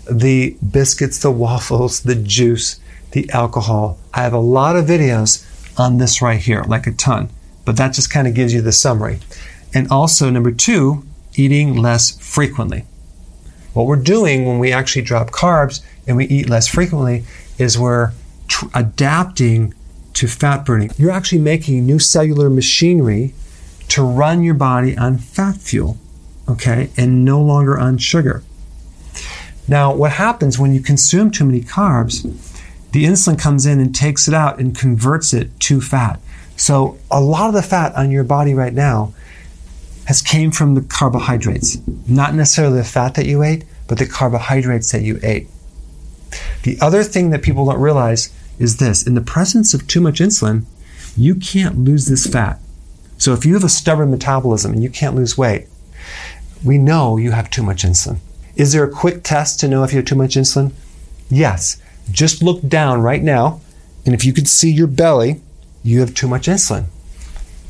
the 0.10 0.58
biscuits, 0.72 1.20
the 1.20 1.32
waffles, 1.32 2.02
the 2.02 2.16
juice, 2.16 2.80
the 3.12 3.30
alcohol. 3.32 3.98
I 4.14 4.22
have 4.22 4.34
a 4.34 4.40
lot 4.40 4.76
of 4.76 4.86
videos 4.86 5.48
on 5.80 5.98
this 5.98 6.22
right 6.22 6.40
here, 6.40 6.64
like 6.64 6.88
a 6.88 6.92
ton, 6.92 7.30
but 7.66 7.78
that 7.78 7.94
just 7.94 8.12
kind 8.12 8.28
of 8.28 8.34
gives 8.34 8.54
you 8.54 8.62
the 8.62 8.72
summary. 8.72 9.20
And 9.74 9.90
also, 9.90 10.30
number 10.30 10.52
two, 10.52 11.06
eating 11.36 11.76
less 11.76 12.18
frequently. 12.18 12.86
What 13.74 13.86
we're 13.86 13.96
doing 13.96 14.46
when 14.46 14.60
we 14.60 14.74
actually 14.74 15.04
drop 15.04 15.32
carbs 15.32 15.82
and 16.06 16.18
we 16.18 16.26
eat 16.26 16.50
less 16.50 16.68
frequently 16.68 17.24
is 17.58 17.80
we're 17.80 18.12
tr- 18.48 18.66
adapting 18.74 19.74
to 20.14 20.28
fat 20.28 20.66
burning. 20.66 20.92
You're 20.98 21.12
actually 21.12 21.42
making 21.42 21.86
new 21.86 22.00
cellular 22.00 22.50
machinery 22.50 23.34
to 23.90 24.04
run 24.04 24.44
your 24.44 24.54
body 24.54 24.98
on 24.98 25.18
fat 25.18 25.58
fuel 25.58 25.98
okay, 26.52 26.90
and 26.98 27.26
no 27.26 27.42
longer 27.42 27.78
on 27.78 27.98
sugar. 27.98 28.44
Now, 29.68 29.94
what 29.94 30.14
happens 30.14 30.60
when 30.60 30.74
you 30.74 30.82
consume 30.82 31.32
too 31.32 31.46
many 31.46 31.62
carbs? 31.62 32.24
The 32.92 33.06
insulin 33.06 33.40
comes 33.40 33.66
in 33.66 33.80
and 33.80 33.96
takes 33.96 34.28
it 34.28 34.34
out 34.34 34.60
and 34.60 34.78
converts 34.78 35.34
it 35.34 35.58
to 35.62 35.80
fat. 35.80 36.20
So, 36.58 36.98
a 37.10 37.22
lot 37.22 37.48
of 37.48 37.54
the 37.54 37.62
fat 37.62 37.96
on 37.96 38.12
your 38.12 38.24
body 38.24 38.54
right 38.54 38.74
now 38.74 39.14
has 40.06 40.22
came 40.22 40.52
from 40.52 40.76
the 40.76 40.82
carbohydrates, 40.82 41.78
not 42.08 42.36
necessarily 42.36 42.78
the 42.78 42.84
fat 42.84 43.16
that 43.16 43.26
you 43.26 43.44
ate, 43.44 43.64
but 43.88 43.98
the 43.98 44.06
carbohydrates 44.06 44.92
that 44.92 45.04
you 45.04 45.20
ate. 45.24 45.48
The 46.64 46.78
other 46.82 47.04
thing 47.04 47.30
that 47.30 47.42
people 47.42 47.66
don't 47.66 47.80
realize 47.80 48.34
is 48.62 48.78
this 48.78 49.06
in 49.06 49.16
the 49.16 49.22
presence 49.22 49.74
of 49.74 49.88
too 49.88 50.02
much 50.02 50.20
insulin, 50.20 50.66
you 51.18 51.36
can't 51.36 51.80
lose 51.80 52.06
this 52.06 52.28
fat. 52.28 52.60
So 53.18 53.34
if 53.34 53.46
you 53.46 53.54
have 53.56 53.64
a 53.64 53.70
stubborn 53.70 54.12
metabolism 54.12 54.74
and 54.74 54.84
you 54.84 54.90
can't 54.90 55.16
lose 55.16 55.38
weight, 55.38 55.68
we 56.64 56.78
know 56.78 57.18
you 57.18 57.32
have 57.32 57.50
too 57.50 57.64
much 57.64 57.84
insulin. 57.84 58.18
Is 58.56 58.74
there 58.74 58.84
a 58.84 58.92
quick 58.92 59.24
test 59.24 59.60
to 59.60 59.68
know 59.68 59.84
if 59.84 59.92
you 59.92 59.98
have 59.98 60.06
too 60.06 60.16
much 60.16 60.36
insulin? 60.36 60.74
Yes. 61.30 61.82
Just 62.12 62.44
look 62.44 62.68
down 62.68 63.02
right 63.02 63.22
now, 63.22 63.62
and 64.06 64.14
if 64.14 64.26
you 64.26 64.34
could 64.34 64.48
see 64.48 64.72
your 64.72 64.88
belly, 64.88 65.42
you 65.84 66.00
have 66.00 66.14
too 66.14 66.28
much 66.28 66.48
insulin. 66.48 66.86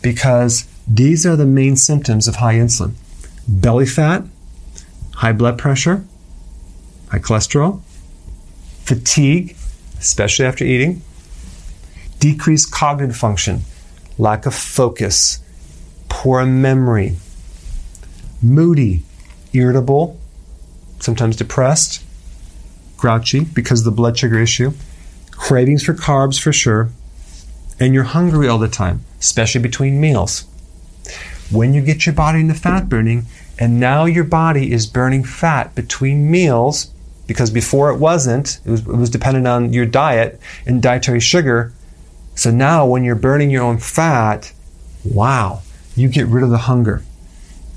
Because 0.01 0.65
these 0.87 1.25
are 1.25 1.35
the 1.35 1.45
main 1.45 1.75
symptoms 1.75 2.27
of 2.27 2.37
high 2.37 2.55
insulin 2.55 2.93
belly 3.47 3.85
fat, 3.85 4.23
high 5.15 5.33
blood 5.33 5.57
pressure, 5.57 6.05
high 7.09 7.19
cholesterol, 7.19 7.81
fatigue, 8.83 9.55
especially 10.01 10.45
after 10.45 10.65
eating, 10.65 11.01
decreased 12.19 12.71
cognitive 12.71 13.15
function, 13.15 13.61
lack 14.17 14.45
of 14.45 14.53
focus, 14.53 15.39
poor 16.09 16.45
memory, 16.45 17.15
moody, 18.41 19.03
irritable, 19.53 20.19
sometimes 20.99 21.35
depressed, 21.35 22.03
grouchy 22.97 23.43
because 23.43 23.79
of 23.79 23.85
the 23.85 23.91
blood 23.91 24.17
sugar 24.17 24.39
issue, 24.39 24.73
cravings 25.31 25.83
for 25.83 25.93
carbs 25.93 26.41
for 26.41 26.51
sure, 26.51 26.89
and 27.79 27.93
you're 27.93 28.03
hungry 28.03 28.47
all 28.47 28.59
the 28.59 28.67
time, 28.67 29.03
especially 29.19 29.61
between 29.61 30.01
meals. 30.01 30.45
When 31.51 31.73
you 31.73 31.81
get 31.81 32.05
your 32.05 32.13
body 32.13 32.39
into 32.39 32.53
fat 32.53 32.89
burning, 32.89 33.25
and 33.59 33.79
now 33.79 34.05
your 34.05 34.23
body 34.23 34.71
is 34.71 34.85
burning 34.87 35.23
fat 35.23 35.75
between 35.75 36.31
meals, 36.31 36.90
because 37.31 37.49
before 37.49 37.89
it 37.91 37.97
wasn't, 37.97 38.59
it 38.65 38.71
was, 38.71 38.81
it 38.81 38.87
was 38.87 39.09
dependent 39.09 39.47
on 39.47 39.71
your 39.71 39.85
diet 39.85 40.37
and 40.65 40.81
dietary 40.81 41.21
sugar. 41.21 41.71
So 42.35 42.51
now 42.51 42.85
when 42.85 43.05
you're 43.05 43.15
burning 43.15 43.49
your 43.49 43.63
own 43.63 43.77
fat, 43.77 44.51
wow, 45.05 45.61
you 45.95 46.09
get 46.09 46.27
rid 46.27 46.43
of 46.43 46.49
the 46.49 46.57
hunger. 46.57 47.03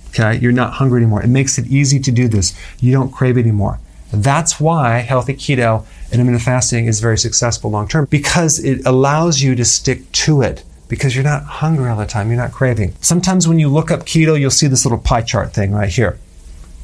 Okay, 0.09 0.39
you're 0.39 0.51
not 0.51 0.75
hungry 0.75 1.01
anymore. 1.01 1.23
It 1.23 1.29
makes 1.29 1.57
it 1.57 1.67
easy 1.69 2.01
to 2.01 2.11
do 2.11 2.27
this. 2.27 2.53
You 2.81 2.93
don't 2.93 3.13
crave 3.13 3.39
anymore. 3.39 3.79
That's 4.13 4.59
why 4.59 4.99
healthy 4.99 5.35
keto 5.35 5.85
and 6.07 6.15
intermittent 6.15 6.43
fasting 6.43 6.87
is 6.87 6.99
very 6.99 7.19
successful 7.19 7.71
long 7.71 7.87
term 7.87 8.07
because 8.07 8.59
it 8.59 8.85
allows 8.85 9.41
you 9.41 9.55
to 9.55 9.65
stick 9.65 10.11
to 10.13 10.43
it 10.43 10.65
because 10.89 11.15
you're 11.15 11.25
not 11.25 11.45
hungry 11.45 11.89
all 11.91 11.97
the 11.97 12.07
time. 12.07 12.29
You're 12.29 12.37
not 12.37 12.53
craving. 12.53 12.95
Sometimes 13.01 13.47
when 13.47 13.61
you 13.61 13.69
look 13.69 13.93
up 13.93 14.01
keto, 14.01 14.39
you'll 14.39 14.51
see 14.51 14.67
this 14.67 14.85
little 14.85 14.99
pie 14.99 15.23
chart 15.23 15.53
thing 15.53 15.73
right 15.73 15.89
here. 15.89 16.19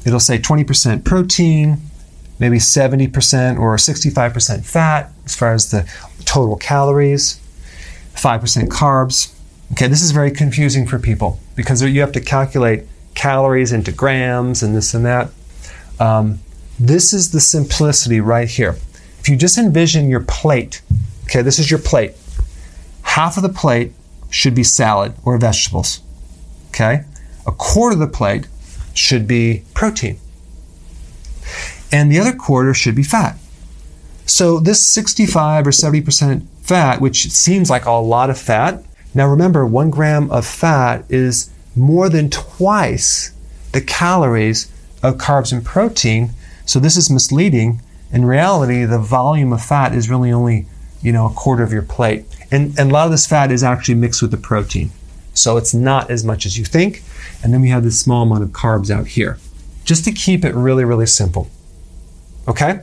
It'll 0.05 0.19
say 0.19 0.37
20% 0.39 1.03
protein, 1.03 1.77
maybe 2.41 2.57
70% 2.57 3.59
or 3.59 3.75
65% 3.77 4.65
fat 4.65 5.11
as 5.25 5.35
far 5.35 5.53
as 5.53 5.69
the 5.69 5.87
total 6.25 6.57
calories, 6.57 7.39
5% 8.15 8.67
carbs. 8.67 9.33
Okay, 9.73 9.87
this 9.87 10.01
is 10.01 10.11
very 10.11 10.31
confusing 10.31 10.87
for 10.87 10.99
people 10.99 11.39
because 11.55 11.81
you 11.83 12.01
have 12.01 12.11
to 12.11 12.19
calculate 12.19 12.83
calories 13.13 13.71
into 13.71 13.91
grams 13.91 14.63
and 14.63 14.75
this 14.75 14.93
and 14.95 15.05
that. 15.05 15.29
Um, 15.99 16.39
this 16.79 17.13
is 17.13 17.31
the 17.31 17.39
simplicity 17.39 18.19
right 18.19 18.49
here. 18.49 18.75
If 19.19 19.29
you 19.29 19.37
just 19.37 19.59
envision 19.59 20.09
your 20.09 20.21
plate, 20.21 20.81
okay, 21.25 21.43
this 21.43 21.59
is 21.59 21.69
your 21.69 21.79
plate. 21.79 22.15
Half 23.03 23.37
of 23.37 23.43
the 23.43 23.49
plate 23.49 23.93
should 24.31 24.55
be 24.55 24.63
salad 24.63 25.13
or 25.23 25.37
vegetables, 25.37 26.01
okay? 26.69 27.03
A 27.45 27.51
quarter 27.51 27.93
of 27.93 27.99
the 27.99 28.07
plate 28.07 28.47
should 28.95 29.27
be 29.27 29.63
protein. 29.75 30.19
And 31.91 32.11
the 32.11 32.19
other 32.19 32.33
quarter 32.33 32.73
should 32.73 32.95
be 32.95 33.03
fat. 33.03 33.37
So 34.25 34.59
this 34.59 34.85
65 34.85 35.67
or 35.67 35.71
70% 35.71 36.45
fat, 36.61 37.01
which 37.01 37.29
seems 37.31 37.69
like 37.69 37.85
a 37.85 37.91
lot 37.91 38.29
of 38.29 38.37
fat, 38.37 38.83
now 39.13 39.27
remember, 39.27 39.65
one 39.65 39.89
gram 39.89 40.31
of 40.31 40.45
fat 40.45 41.03
is 41.09 41.49
more 41.75 42.07
than 42.07 42.29
twice 42.29 43.31
the 43.73 43.81
calories 43.81 44.71
of 45.03 45.17
carbs 45.17 45.51
and 45.51 45.65
protein. 45.65 46.29
So 46.65 46.79
this 46.79 46.95
is 46.95 47.09
misleading. 47.09 47.81
In 48.11 48.25
reality, 48.25 48.85
the 48.85 48.99
volume 48.99 49.51
of 49.51 49.61
fat 49.61 49.93
is 49.93 50.09
really 50.09 50.31
only, 50.31 50.65
you 51.01 51.11
know, 51.11 51.25
a 51.25 51.33
quarter 51.33 51.63
of 51.63 51.73
your 51.73 51.81
plate. 51.81 52.25
And, 52.51 52.77
and 52.79 52.91
a 52.91 52.93
lot 52.93 53.05
of 53.05 53.11
this 53.11 53.27
fat 53.27 53.51
is 53.51 53.63
actually 53.63 53.95
mixed 53.95 54.21
with 54.21 54.31
the 54.31 54.37
protein. 54.37 54.91
So 55.33 55.57
it's 55.57 55.73
not 55.73 56.09
as 56.09 56.23
much 56.23 56.45
as 56.45 56.57
you 56.57 56.65
think. 56.65 57.03
And 57.43 57.53
then 57.53 57.61
we 57.61 57.69
have 57.69 57.83
this 57.83 57.99
small 57.99 58.23
amount 58.23 58.43
of 58.43 58.49
carbs 58.49 58.89
out 58.91 59.07
here. 59.07 59.37
Just 59.83 60.05
to 60.05 60.11
keep 60.11 60.45
it 60.45 60.53
really, 60.53 60.85
really 60.85 61.05
simple. 61.05 61.49
Okay? 62.47 62.81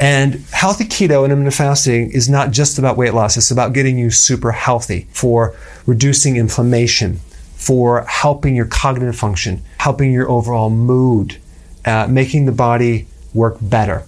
And 0.00 0.36
healthy 0.50 0.84
keto 0.84 1.24
and 1.24 1.32
intermittent 1.32 1.54
fasting 1.54 2.10
is 2.12 2.28
not 2.28 2.52
just 2.52 2.78
about 2.78 2.96
weight 2.96 3.12
loss, 3.12 3.36
it's 3.36 3.50
about 3.50 3.74
getting 3.74 3.98
you 3.98 4.10
super 4.10 4.50
healthy 4.50 5.06
for 5.12 5.54
reducing 5.84 6.36
inflammation, 6.36 7.16
for 7.56 8.04
helping 8.04 8.56
your 8.56 8.64
cognitive 8.64 9.16
function, 9.16 9.62
helping 9.76 10.10
your 10.10 10.30
overall 10.30 10.70
mood, 10.70 11.36
uh, 11.84 12.06
making 12.08 12.46
the 12.46 12.52
body 12.52 13.06
work 13.34 13.58
better. 13.60 14.06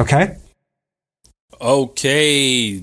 Okay? 0.00 0.36
Okay, 1.60 2.80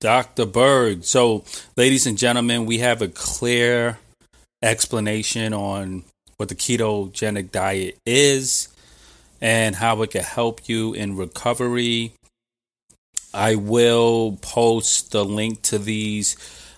Dr. 0.00 0.46
Berg. 0.46 1.04
So, 1.04 1.44
ladies 1.76 2.06
and 2.06 2.16
gentlemen, 2.16 2.64
we 2.64 2.78
have 2.78 3.02
a 3.02 3.08
clear 3.08 3.98
explanation 4.62 5.52
on 5.52 6.04
what 6.38 6.48
the 6.48 6.54
ketogenic 6.54 7.50
diet 7.50 7.98
is 8.06 8.68
and 9.40 9.76
how 9.76 10.02
it 10.02 10.10
can 10.10 10.24
help 10.24 10.68
you 10.68 10.94
in 10.94 11.16
recovery. 11.16 12.12
I 13.32 13.54
will 13.54 14.38
post 14.40 15.12
the 15.12 15.24
link 15.24 15.62
to 15.62 15.78
these 15.78 16.36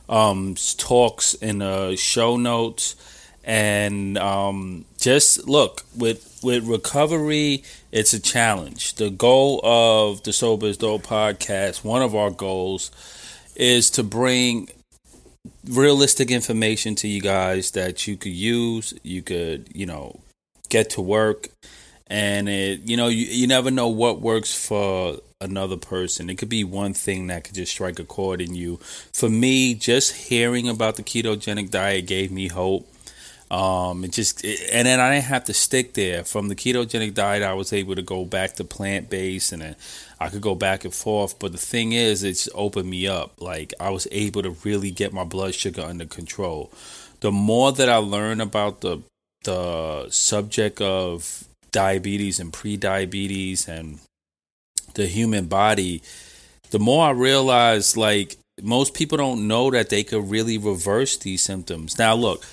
um, 0.09 0.57
talks 0.77 1.35
in 1.35 1.59
the 1.59 1.97
show 1.97 2.37
notes. 2.37 2.97
And 3.43 4.19
um, 4.19 4.85
just 4.99 5.49
look 5.49 5.85
with 5.97 6.41
with 6.43 6.67
recovery, 6.67 7.65
it's 7.91 8.13
a 8.13 8.21
challenge. 8.21 8.95
The 8.95 9.11
goal 9.11 9.61
of 9.65 10.23
the 10.23 10.33
Sober 10.33 10.67
is 10.67 10.77
Dope 10.77 11.07
podcast, 11.07 11.83
one 11.83 12.03
of 12.03 12.15
our 12.15 12.31
goals, 12.31 12.91
is 13.57 13.91
to 13.91 14.03
bring 14.03 14.69
realistic 15.67 16.31
information 16.31 16.95
to 16.97 17.09
you 17.09 17.21
guys 17.21 17.71
that 17.73 18.07
you 18.07 18.17
could 18.17 18.33
use, 18.33 18.95
you 19.03 19.23
could, 19.23 19.69
you 19.75 19.87
know, 19.87 20.21
get 20.69 20.91
to 20.91 21.01
work, 21.01 21.49
and 22.11 22.49
it, 22.49 22.81
you 22.81 22.97
know, 22.97 23.07
you, 23.07 23.25
you 23.27 23.47
never 23.47 23.71
know 23.71 23.89
what 23.89 24.21
works 24.21 24.53
for 24.53 25.19
another 25.41 25.77
person. 25.77 26.29
It 26.29 26.37
could 26.37 26.49
be 26.49 26.65
one 26.65 26.93
thing 26.93 27.29
that 27.29 27.45
could 27.45 27.55
just 27.55 27.73
strike 27.73 28.01
a 28.01 28.05
chord 28.05 28.41
in 28.41 28.55
you. 28.55 28.79
For 29.13 29.31
me, 29.31 29.75
just 29.75 30.13
hearing 30.13 30.69
about 30.69 30.97
the 30.97 31.05
ketogenic 31.05 31.71
diet 31.71 32.07
gave 32.07 32.33
me 32.33 32.49
hope. 32.49 32.89
Um, 33.51 34.05
it 34.05 34.13
just 34.13 34.45
it, 34.45 34.61
and 34.73 34.87
then 34.87 35.01
I 35.01 35.15
didn't 35.15 35.25
have 35.25 35.45
to 35.47 35.55
stick 35.55 35.95
there. 35.95 36.25
From 36.25 36.49
the 36.49 36.55
ketogenic 36.55 37.15
diet, 37.15 37.43
I 37.43 37.55
was 37.55 37.73
able 37.73 37.95
to 37.95 38.03
go 38.03 38.25
back 38.25 38.55
to 38.55 38.65
plant 38.65 39.09
based, 39.09 39.53
and 39.53 39.75
I 40.21 40.29
could 40.29 40.41
go 40.41 40.55
back 40.55 40.85
and 40.85 40.95
forth. 40.95 41.39
But 41.39 41.53
the 41.53 41.59
thing 41.59 41.93
is, 41.93 42.23
it's 42.23 42.49
opened 42.55 42.91
me 42.91 43.09
up. 43.09 43.41
Like 43.41 43.73
I 43.81 43.91
was 43.91 44.07
able 44.11 44.43
to 44.43 44.51
really 44.65 44.91
get 44.91 45.13
my 45.13 45.25
blood 45.25 45.55
sugar 45.55 45.83
under 45.83 46.07
control. 46.07 46.73
The 47.21 47.33
more 47.33 47.73
that 47.73 47.89
I 47.89 47.97
learn 47.97 48.41
about 48.41 48.83
the 48.83 49.03
the 49.43 50.09
subject 50.11 50.81
of 50.81 51.45
diabetes 51.73 52.41
and 52.41 52.53
pre-diabetes 52.53 53.69
and 53.69 54.01
the 54.95 55.07
human 55.07 55.47
body, 55.47 56.03
the 56.71 56.79
more 56.79 57.07
I 57.07 57.11
realize 57.11 57.97
like 57.97 58.37
most 58.63 58.95
people 58.95 59.19
don't 59.19 59.49
know 59.49 59.71
that 59.71 59.89
they 59.89 60.05
could 60.05 60.31
really 60.31 60.59
reverse 60.59 61.17
these 61.17 61.43
symptoms. 61.43 61.99
Now, 61.99 62.15
look, 62.15 62.45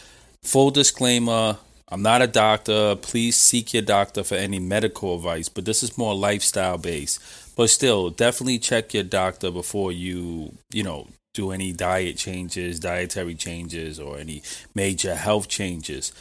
full 0.43 0.71
disclaimer 0.71 1.57
I'm 1.89 2.01
not 2.01 2.21
a 2.21 2.27
doctor. 2.27 2.97
Please 2.97 3.37
seek 3.37 3.73
your 3.73 3.83
doctor 3.83 4.23
for 4.23 4.35
any 4.35 4.59
medical 4.59 5.15
advice, 5.15 5.47
but 5.47 5.63
this 5.63 5.83
is 5.83 5.97
more 5.97 6.13
lifestyle 6.13 6.77
based. 6.77 7.55
But 7.55 7.69
still, 7.69 8.09
definitely 8.09 8.59
check 8.59 8.93
your 8.93 9.03
doctor 9.03 9.51
before 9.51 9.93
you, 9.93 10.53
you 10.71 10.83
know, 10.83 11.07
do 11.33 11.51
any 11.51 11.71
diet 11.71 12.17
changes, 12.17 12.79
dietary 12.79 13.35
changes, 13.35 13.99
or 13.99 14.17
any 14.17 14.43
major 14.75 15.15
health 15.15 15.47
changes. 15.47 16.11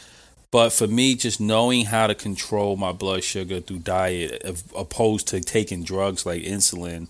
But 0.51 0.71
for 0.71 0.87
me, 0.87 1.15
just 1.15 1.41
knowing 1.41 1.85
how 1.85 2.07
to 2.07 2.15
control 2.15 2.77
my 2.77 2.91
blood 2.91 3.23
sugar 3.23 3.59
through 3.59 3.79
diet, 3.79 4.41
opposed 4.75 5.27
to 5.29 5.41
taking 5.41 5.83
drugs 5.83 6.25
like 6.25 6.43
insulin, 6.43 7.07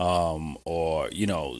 um, 0.00 0.56
or 0.64 1.08
you 1.12 1.26
know, 1.26 1.58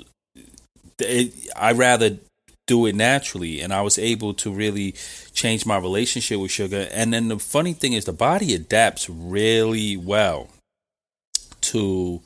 it, 0.98 1.34
I 1.54 1.72
rather 1.72 2.18
do 2.66 2.86
it 2.86 2.94
naturally, 2.94 3.60
and 3.60 3.72
I 3.72 3.82
was 3.82 3.98
able 3.98 4.34
to 4.34 4.52
really 4.52 4.94
change 5.32 5.66
my 5.66 5.76
relationship 5.76 6.38
with 6.38 6.50
sugar. 6.50 6.88
And 6.92 7.12
then 7.12 7.28
the 7.28 7.38
funny 7.38 7.72
thing 7.72 7.92
is, 7.92 8.04
the 8.04 8.12
body 8.12 8.54
adapts 8.54 9.10
really 9.10 9.96
well 9.96 10.48
to 11.62 12.20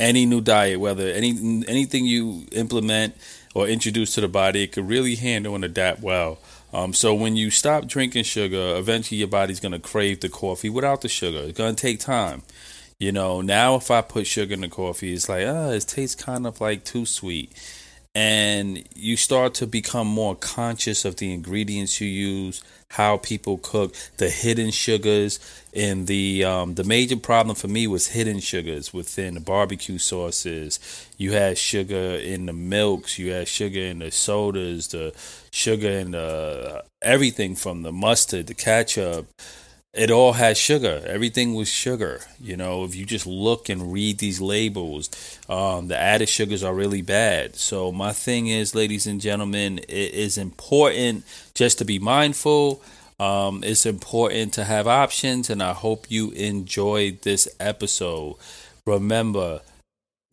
any 0.00 0.26
new 0.26 0.40
diet, 0.40 0.80
whether 0.80 1.08
any 1.08 1.64
anything 1.68 2.06
you 2.06 2.46
implement 2.52 3.14
or 3.54 3.68
introduce 3.68 4.14
to 4.14 4.20
the 4.20 4.28
body, 4.28 4.64
it 4.64 4.72
can 4.72 4.86
really 4.86 5.14
handle 5.14 5.54
and 5.54 5.64
adapt 5.64 6.00
well. 6.02 6.38
Um, 6.76 6.92
so 6.92 7.14
when 7.14 7.36
you 7.36 7.50
stop 7.50 7.86
drinking 7.86 8.24
sugar, 8.24 8.76
eventually 8.76 9.16
your 9.16 9.28
body's 9.28 9.60
gonna 9.60 9.78
crave 9.78 10.20
the 10.20 10.28
coffee 10.28 10.68
without 10.68 11.00
the 11.00 11.08
sugar. 11.08 11.38
It's 11.38 11.56
gonna 11.56 11.72
take 11.72 12.00
time. 12.00 12.42
You 12.98 13.12
know, 13.12 13.40
now 13.40 13.76
if 13.76 13.90
I 13.90 14.02
put 14.02 14.26
sugar 14.26 14.52
in 14.52 14.60
the 14.60 14.68
coffee, 14.68 15.14
it's 15.14 15.26
like, 15.26 15.46
ah, 15.46 15.70
it 15.70 15.86
tastes 15.86 16.22
kind 16.22 16.46
of 16.46 16.60
like 16.60 16.84
too 16.84 17.06
sweet. 17.06 17.50
And 18.16 18.82
you 18.94 19.18
start 19.18 19.52
to 19.56 19.66
become 19.66 20.06
more 20.06 20.34
conscious 20.34 21.04
of 21.04 21.16
the 21.16 21.34
ingredients 21.34 22.00
you 22.00 22.08
use, 22.08 22.64
how 22.88 23.18
people 23.18 23.58
cook, 23.58 23.94
the 24.16 24.30
hidden 24.30 24.70
sugars, 24.70 25.38
and 25.74 26.06
the 26.06 26.42
um, 26.42 26.76
the 26.76 26.84
major 26.84 27.18
problem 27.18 27.54
for 27.54 27.68
me 27.68 27.86
was 27.86 28.06
hidden 28.06 28.40
sugars 28.40 28.90
within 28.90 29.34
the 29.34 29.40
barbecue 29.40 29.98
sauces. 29.98 30.80
You 31.18 31.32
had 31.32 31.58
sugar 31.58 32.14
in 32.14 32.46
the 32.46 32.54
milks, 32.54 33.18
you 33.18 33.32
had 33.32 33.48
sugar 33.48 33.80
in 33.80 33.98
the 33.98 34.10
sodas, 34.10 34.88
the 34.88 35.12
sugar 35.50 35.90
in 35.90 36.12
the 36.12 36.84
everything 37.02 37.54
from 37.54 37.82
the 37.82 37.92
mustard, 37.92 38.46
the 38.46 38.54
ketchup. 38.54 39.26
It 39.96 40.10
all 40.10 40.34
had 40.34 40.56
sugar. 40.56 41.02
Everything 41.06 41.54
was 41.54 41.68
sugar. 41.68 42.20
You 42.40 42.56
know, 42.56 42.84
if 42.84 42.94
you 42.94 43.06
just 43.06 43.26
look 43.26 43.68
and 43.68 43.92
read 43.92 44.18
these 44.18 44.40
labels, 44.40 45.08
um, 45.48 45.88
the 45.88 45.96
added 45.96 46.28
sugars 46.28 46.62
are 46.62 46.74
really 46.74 47.02
bad. 47.02 47.56
So 47.56 47.92
my 47.92 48.12
thing 48.12 48.48
is, 48.48 48.74
ladies 48.74 49.06
and 49.06 49.20
gentlemen, 49.20 49.78
it 49.78 50.14
is 50.14 50.36
important 50.36 51.24
just 51.54 51.78
to 51.78 51.84
be 51.84 51.98
mindful 51.98 52.82
um, 53.18 53.64
it's 53.64 53.86
important 53.86 54.52
to 54.54 54.64
have 54.64 54.86
options, 54.86 55.48
and 55.48 55.62
I 55.62 55.72
hope 55.72 56.10
you 56.10 56.32
enjoyed 56.32 57.22
this 57.22 57.48
episode. 57.58 58.36
Remember, 58.84 59.62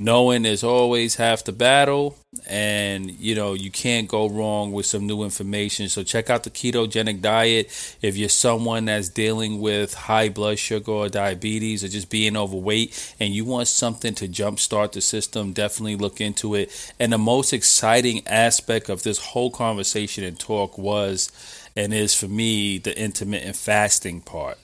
knowing 0.04 0.44
is 0.44 0.64
always 0.64 1.16
half 1.16 1.46
the 1.46 1.52
battle, 1.54 2.18
and 2.48 3.10
you 3.12 3.34
know 3.34 3.54
you 3.54 3.72
can't 3.72 4.08
go 4.08 4.28
wrong 4.28 4.74
with 4.74 4.86
some 4.86 5.08
new 5.08 5.24
information. 5.24 5.88
So 5.88 6.04
check 6.04 6.30
out 6.30 6.44
the 6.44 6.50
ketogenic 6.50 7.22
diet 7.22 7.68
if 8.02 8.18
you're 8.18 8.28
someone 8.28 8.86
that's 8.86 9.08
dealing 9.08 9.62
with 9.62 9.94
high 9.94 10.28
blood 10.28 10.60
sugar 10.60 10.92
or 10.92 11.10
diabetes 11.10 11.84
or 11.84 11.88
just 11.88 12.10
being 12.10 12.36
overweight, 12.36 13.16
and 13.20 13.34
you 13.34 13.46
want 13.46 13.70
something 13.70 14.14
to 14.16 14.28
jumpstart 14.28 14.92
the 14.92 15.02
system. 15.02 15.54
Definitely 15.54 15.96
look 15.96 16.20
into 16.20 16.54
it. 16.56 16.94
And 17.00 17.14
the 17.14 17.18
most 17.18 17.54
exciting 17.54 18.28
aspect 18.28 18.90
of 18.90 19.04
this 19.04 19.20
whole 19.20 19.52
conversation 19.52 20.26
and 20.26 20.38
talk 20.38 20.78
was 20.78 21.32
and 21.76 21.94
is 21.94 22.14
for 22.14 22.28
me 22.28 22.78
the 22.78 22.98
intermittent 23.00 23.56
fasting 23.56 24.22
part. 24.22 24.58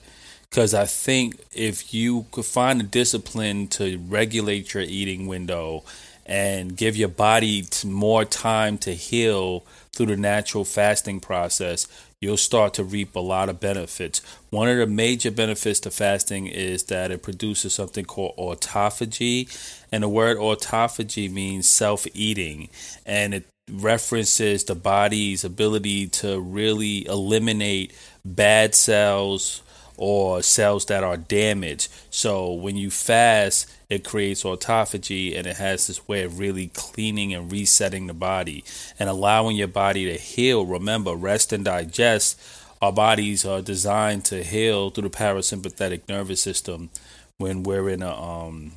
Because 0.50 0.74
I 0.74 0.84
think 0.84 1.36
if 1.52 1.94
you 1.94 2.26
could 2.32 2.44
find 2.44 2.80
the 2.80 2.84
discipline 2.84 3.68
to 3.68 3.98
regulate 4.08 4.74
your 4.74 4.82
eating 4.82 5.28
window 5.28 5.84
and 6.26 6.76
give 6.76 6.96
your 6.96 7.08
body 7.08 7.64
more 7.84 8.24
time 8.24 8.76
to 8.78 8.92
heal 8.92 9.60
through 9.92 10.06
the 10.06 10.16
natural 10.16 10.64
fasting 10.64 11.20
process, 11.20 11.86
you'll 12.20 12.36
start 12.36 12.74
to 12.74 12.82
reap 12.82 13.14
a 13.14 13.20
lot 13.20 13.48
of 13.48 13.60
benefits. 13.60 14.22
One 14.50 14.68
of 14.68 14.76
the 14.76 14.88
major 14.88 15.30
benefits 15.30 15.78
to 15.80 15.90
fasting 15.92 16.48
is 16.48 16.82
that 16.84 17.12
it 17.12 17.22
produces 17.22 17.72
something 17.72 18.04
called 18.04 18.36
autophagy. 18.36 19.48
And 19.92 20.02
the 20.02 20.08
word 20.08 20.36
autophagy 20.36 21.30
means 21.30 21.70
self 21.70 22.08
eating. 22.12 22.70
And 23.06 23.34
it 23.34 23.46
references 23.70 24.64
the 24.64 24.74
body's 24.74 25.44
ability 25.44 26.08
to 26.08 26.40
really 26.40 27.06
eliminate 27.06 27.94
bad 28.24 28.74
cells 28.74 29.62
or 30.00 30.42
cells 30.42 30.86
that 30.86 31.04
are 31.04 31.18
damaged. 31.18 31.92
So 32.08 32.54
when 32.54 32.74
you 32.74 32.90
fast, 32.90 33.70
it 33.90 34.02
creates 34.02 34.44
autophagy 34.44 35.36
and 35.36 35.46
it 35.46 35.58
has 35.58 35.86
this 35.86 36.08
way 36.08 36.22
of 36.22 36.38
really 36.38 36.68
cleaning 36.68 37.34
and 37.34 37.52
resetting 37.52 38.06
the 38.06 38.14
body 38.14 38.64
and 38.98 39.10
allowing 39.10 39.58
your 39.58 39.68
body 39.68 40.06
to 40.06 40.16
heal. 40.16 40.64
Remember, 40.64 41.14
rest 41.14 41.52
and 41.52 41.66
digest. 41.66 42.40
Our 42.80 42.92
bodies 42.92 43.44
are 43.44 43.60
designed 43.60 44.24
to 44.26 44.42
heal 44.42 44.88
through 44.88 45.10
the 45.10 45.14
parasympathetic 45.14 46.08
nervous 46.08 46.40
system 46.40 46.88
when 47.36 47.62
we're 47.62 47.90
in 47.90 48.02
a 48.02 48.10
um 48.10 48.72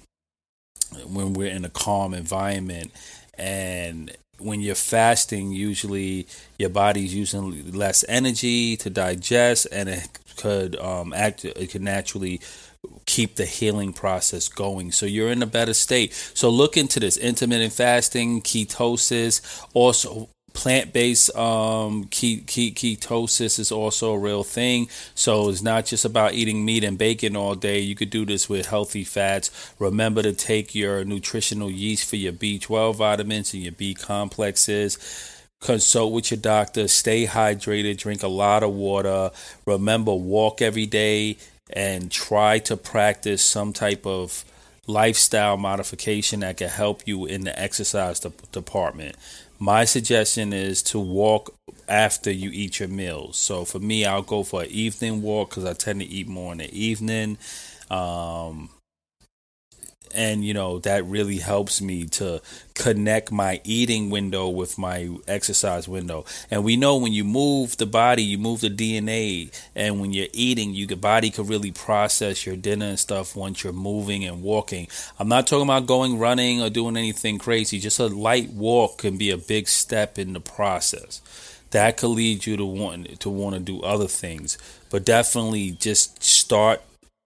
when 1.07 1.33
we're 1.33 1.47
in 1.47 1.63
a 1.63 1.69
calm 1.69 2.13
environment 2.13 2.91
and 3.37 4.11
when 4.39 4.61
you're 4.61 4.75
fasting, 4.75 5.51
usually 5.51 6.27
your 6.59 6.69
body's 6.69 7.13
using 7.13 7.71
less 7.71 8.03
energy 8.07 8.75
to 8.77 8.89
digest, 8.89 9.67
and 9.71 9.89
it 9.89 10.19
could 10.37 10.75
um, 10.77 11.13
act. 11.13 11.45
It 11.45 11.71
could 11.71 11.81
naturally 11.81 12.41
keep 13.05 13.35
the 13.35 13.45
healing 13.45 13.93
process 13.93 14.49
going. 14.49 14.91
So 14.91 15.05
you're 15.05 15.31
in 15.31 15.43
a 15.43 15.47
better 15.47 15.73
state. 15.73 16.13
So 16.33 16.49
look 16.49 16.77
into 16.77 16.99
this 16.99 17.17
intermittent 17.17 17.73
fasting, 17.73 18.41
ketosis, 18.41 19.65
also 19.73 20.29
plant-based 20.53 21.35
um, 21.35 22.05
ketosis 22.05 23.59
is 23.59 23.71
also 23.71 24.13
a 24.13 24.17
real 24.19 24.43
thing 24.43 24.87
so 25.15 25.49
it's 25.49 25.63
not 25.63 25.85
just 25.85 26.05
about 26.05 26.33
eating 26.33 26.63
meat 26.63 26.83
and 26.83 26.97
bacon 26.97 27.35
all 27.35 27.55
day 27.55 27.79
you 27.79 27.95
could 27.95 28.09
do 28.09 28.25
this 28.25 28.47
with 28.47 28.67
healthy 28.67 29.03
fats 29.03 29.73
remember 29.79 30.21
to 30.21 30.31
take 30.31 30.75
your 30.75 31.03
nutritional 31.03 31.71
yeast 31.71 32.07
for 32.07 32.17
your 32.17 32.31
b12 32.31 32.95
vitamins 32.95 33.53
and 33.53 33.63
your 33.63 33.71
b 33.71 33.93
complexes 33.93 34.97
consult 35.63 36.11
with 36.13 36.29
your 36.31 36.39
doctor 36.39 36.87
stay 36.87 37.25
hydrated 37.25 37.97
drink 37.97 38.21
a 38.21 38.27
lot 38.27 38.63
of 38.63 38.71
water 38.71 39.31
remember 39.65 40.13
walk 40.13 40.61
every 40.61 40.85
day 40.85 41.37
and 41.71 42.11
try 42.11 42.59
to 42.59 42.75
practice 42.77 43.41
some 43.41 43.73
type 43.73 44.05
of 44.05 44.43
lifestyle 44.85 45.55
modification 45.55 46.41
that 46.41 46.57
can 46.57 46.69
help 46.69 47.01
you 47.07 47.25
in 47.25 47.45
the 47.45 47.59
exercise 47.59 48.19
department 48.51 49.15
my 49.59 49.85
suggestion 49.85 50.51
is 50.51 50.83
to 50.83 50.99
walk 50.99 51.53
after 51.87 52.29
you 52.29 52.49
eat 52.51 52.79
your 52.79 52.89
meals. 52.89 53.37
So 53.37 53.63
for 53.63 53.79
me, 53.79 54.05
I'll 54.05 54.21
go 54.21 54.43
for 54.43 54.63
an 54.63 54.69
evening 54.69 55.21
walk 55.21 55.51
because 55.51 55.63
I 55.63 55.73
tend 55.73 56.01
to 56.01 56.05
eat 56.05 56.27
more 56.27 56.51
in 56.51 56.57
the 56.57 56.77
evening. 56.77 57.37
Um, 57.89 58.69
and 60.13 60.43
you 60.43 60.53
know 60.53 60.79
that 60.79 61.05
really 61.05 61.37
helps 61.37 61.81
me 61.81 62.05
to 62.05 62.41
connect 62.73 63.31
my 63.31 63.61
eating 63.63 64.09
window 64.09 64.49
with 64.49 64.77
my 64.77 65.09
exercise 65.27 65.87
window. 65.87 66.25
And 66.49 66.63
we 66.63 66.75
know 66.75 66.97
when 66.97 67.13
you 67.13 67.23
move 67.23 67.77
the 67.77 67.85
body 67.85 68.23
you 68.23 68.37
move 68.37 68.61
the 68.61 68.69
dna 68.69 69.51
and 69.75 69.99
when 69.99 70.13
you're 70.13 70.27
eating 70.33 70.73
you 70.73 70.87
the 70.87 70.95
body 70.95 71.29
can 71.29 71.47
really 71.47 71.71
process 71.71 72.45
your 72.45 72.55
dinner 72.55 72.87
and 72.87 72.99
stuff 72.99 73.35
once 73.35 73.63
you're 73.63 73.73
moving 73.73 74.25
and 74.25 74.41
walking. 74.41 74.87
I'm 75.19 75.27
not 75.27 75.47
talking 75.47 75.67
about 75.67 75.87
going 75.87 76.19
running 76.19 76.61
or 76.61 76.69
doing 76.69 76.97
anything 76.97 77.37
crazy. 77.37 77.79
Just 77.79 77.99
a 77.99 78.07
light 78.07 78.49
walk 78.49 78.99
can 78.99 79.17
be 79.17 79.31
a 79.31 79.37
big 79.37 79.67
step 79.67 80.17
in 80.17 80.33
the 80.33 80.41
process. 80.41 81.21
That 81.71 81.97
could 81.97 82.09
lead 82.09 82.45
you 82.45 82.57
to 82.57 82.65
want 82.65 83.19
to 83.19 83.29
want 83.29 83.55
to 83.55 83.59
do 83.59 83.81
other 83.81 84.07
things. 84.07 84.57
But 84.89 85.05
definitely 85.05 85.71
just 85.71 86.23
start 86.23 86.81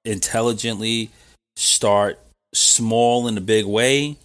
intelligently 0.05 1.11
start 1.57 2.19
small 2.57 3.27
in 3.27 3.37
a 3.37 3.41
big 3.41 3.65
way 3.65 4.17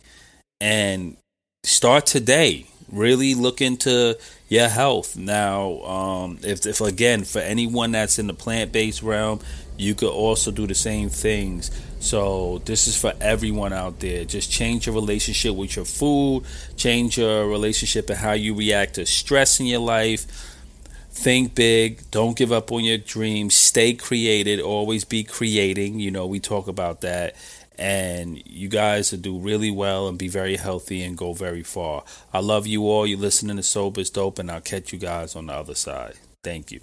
and 0.61 1.17
start 1.65 2.07
today. 2.07 2.67
Really 2.91 3.35
look 3.35 3.61
into 3.61 4.19
your 4.49 4.69
health. 4.69 5.17
Now, 5.17 5.83
um, 5.83 6.39
if, 6.43 6.67
if 6.67 6.81
again, 6.81 7.25
for 7.25 7.39
anyone 7.39 7.93
that's 7.93 8.19
in 8.19 8.27
the 8.27 8.35
plant 8.35 8.71
based 8.71 9.03
realm, 9.03 9.41
you 9.79 9.95
could 9.95 10.13
also 10.13 10.51
do 10.51 10.67
the 10.67 10.75
same 10.75 11.09
things. 11.09 11.71
So, 12.01 12.59
this 12.65 12.87
is 12.89 13.01
for 13.01 13.15
everyone 13.21 13.73
out 13.73 14.01
there. 14.01 14.25
Just 14.25 14.51
change 14.51 14.87
your 14.87 14.95
relationship 14.95 15.55
with 15.55 15.77
your 15.77 15.85
food, 15.85 16.45
change 16.77 17.17
your 17.17 17.49
relationship 17.49 18.11
and 18.11 18.19
how 18.19 18.33
you 18.33 18.55
react 18.55 18.95
to 18.95 19.07
stress 19.07 19.59
in 19.59 19.67
your 19.67 19.81
life. 19.81 20.27
Think 21.11 21.55
big, 21.55 22.11
don't 22.11 22.37
give 22.37 22.53
up 22.53 22.73
on 22.73 22.85
your 22.85 22.99
dreams, 22.99 23.55
stay 23.55 23.93
created, 23.95 24.61
always 24.61 25.05
be 25.05 25.25
creating. 25.25 26.01
You 26.01 26.11
know, 26.11 26.27
we 26.27 26.41
talk 26.41 26.69
about 26.69 27.03
that 27.03 27.37
and 27.83 28.41
you 28.47 28.69
guys 28.69 29.11
will 29.11 29.19
do 29.19 29.37
really 29.37 29.71
well 29.73 30.07
and 30.07 30.17
be 30.17 30.29
very 30.29 30.57
healthy 30.57 31.03
and 31.03 31.19
go 31.19 31.33
very 31.33 31.65
far. 31.65 32.05
I 32.33 32.39
love 32.39 32.65
you 32.65 32.89
all. 32.89 33.09
You're 33.09 33.19
listening 33.19 33.57
to 33.57 33.63
Sober 33.65 34.03
is 34.03 34.11
Dope, 34.11 34.39
and 34.39 34.53
I'll 34.53 34.61
catch 34.61 34.93
you 34.93 35.01
guys 35.01 35.35
on 35.35 35.47
the 35.47 35.55
other 35.55 35.75
side. 35.75 36.15
Thank 36.45 36.71
you. 36.71 36.81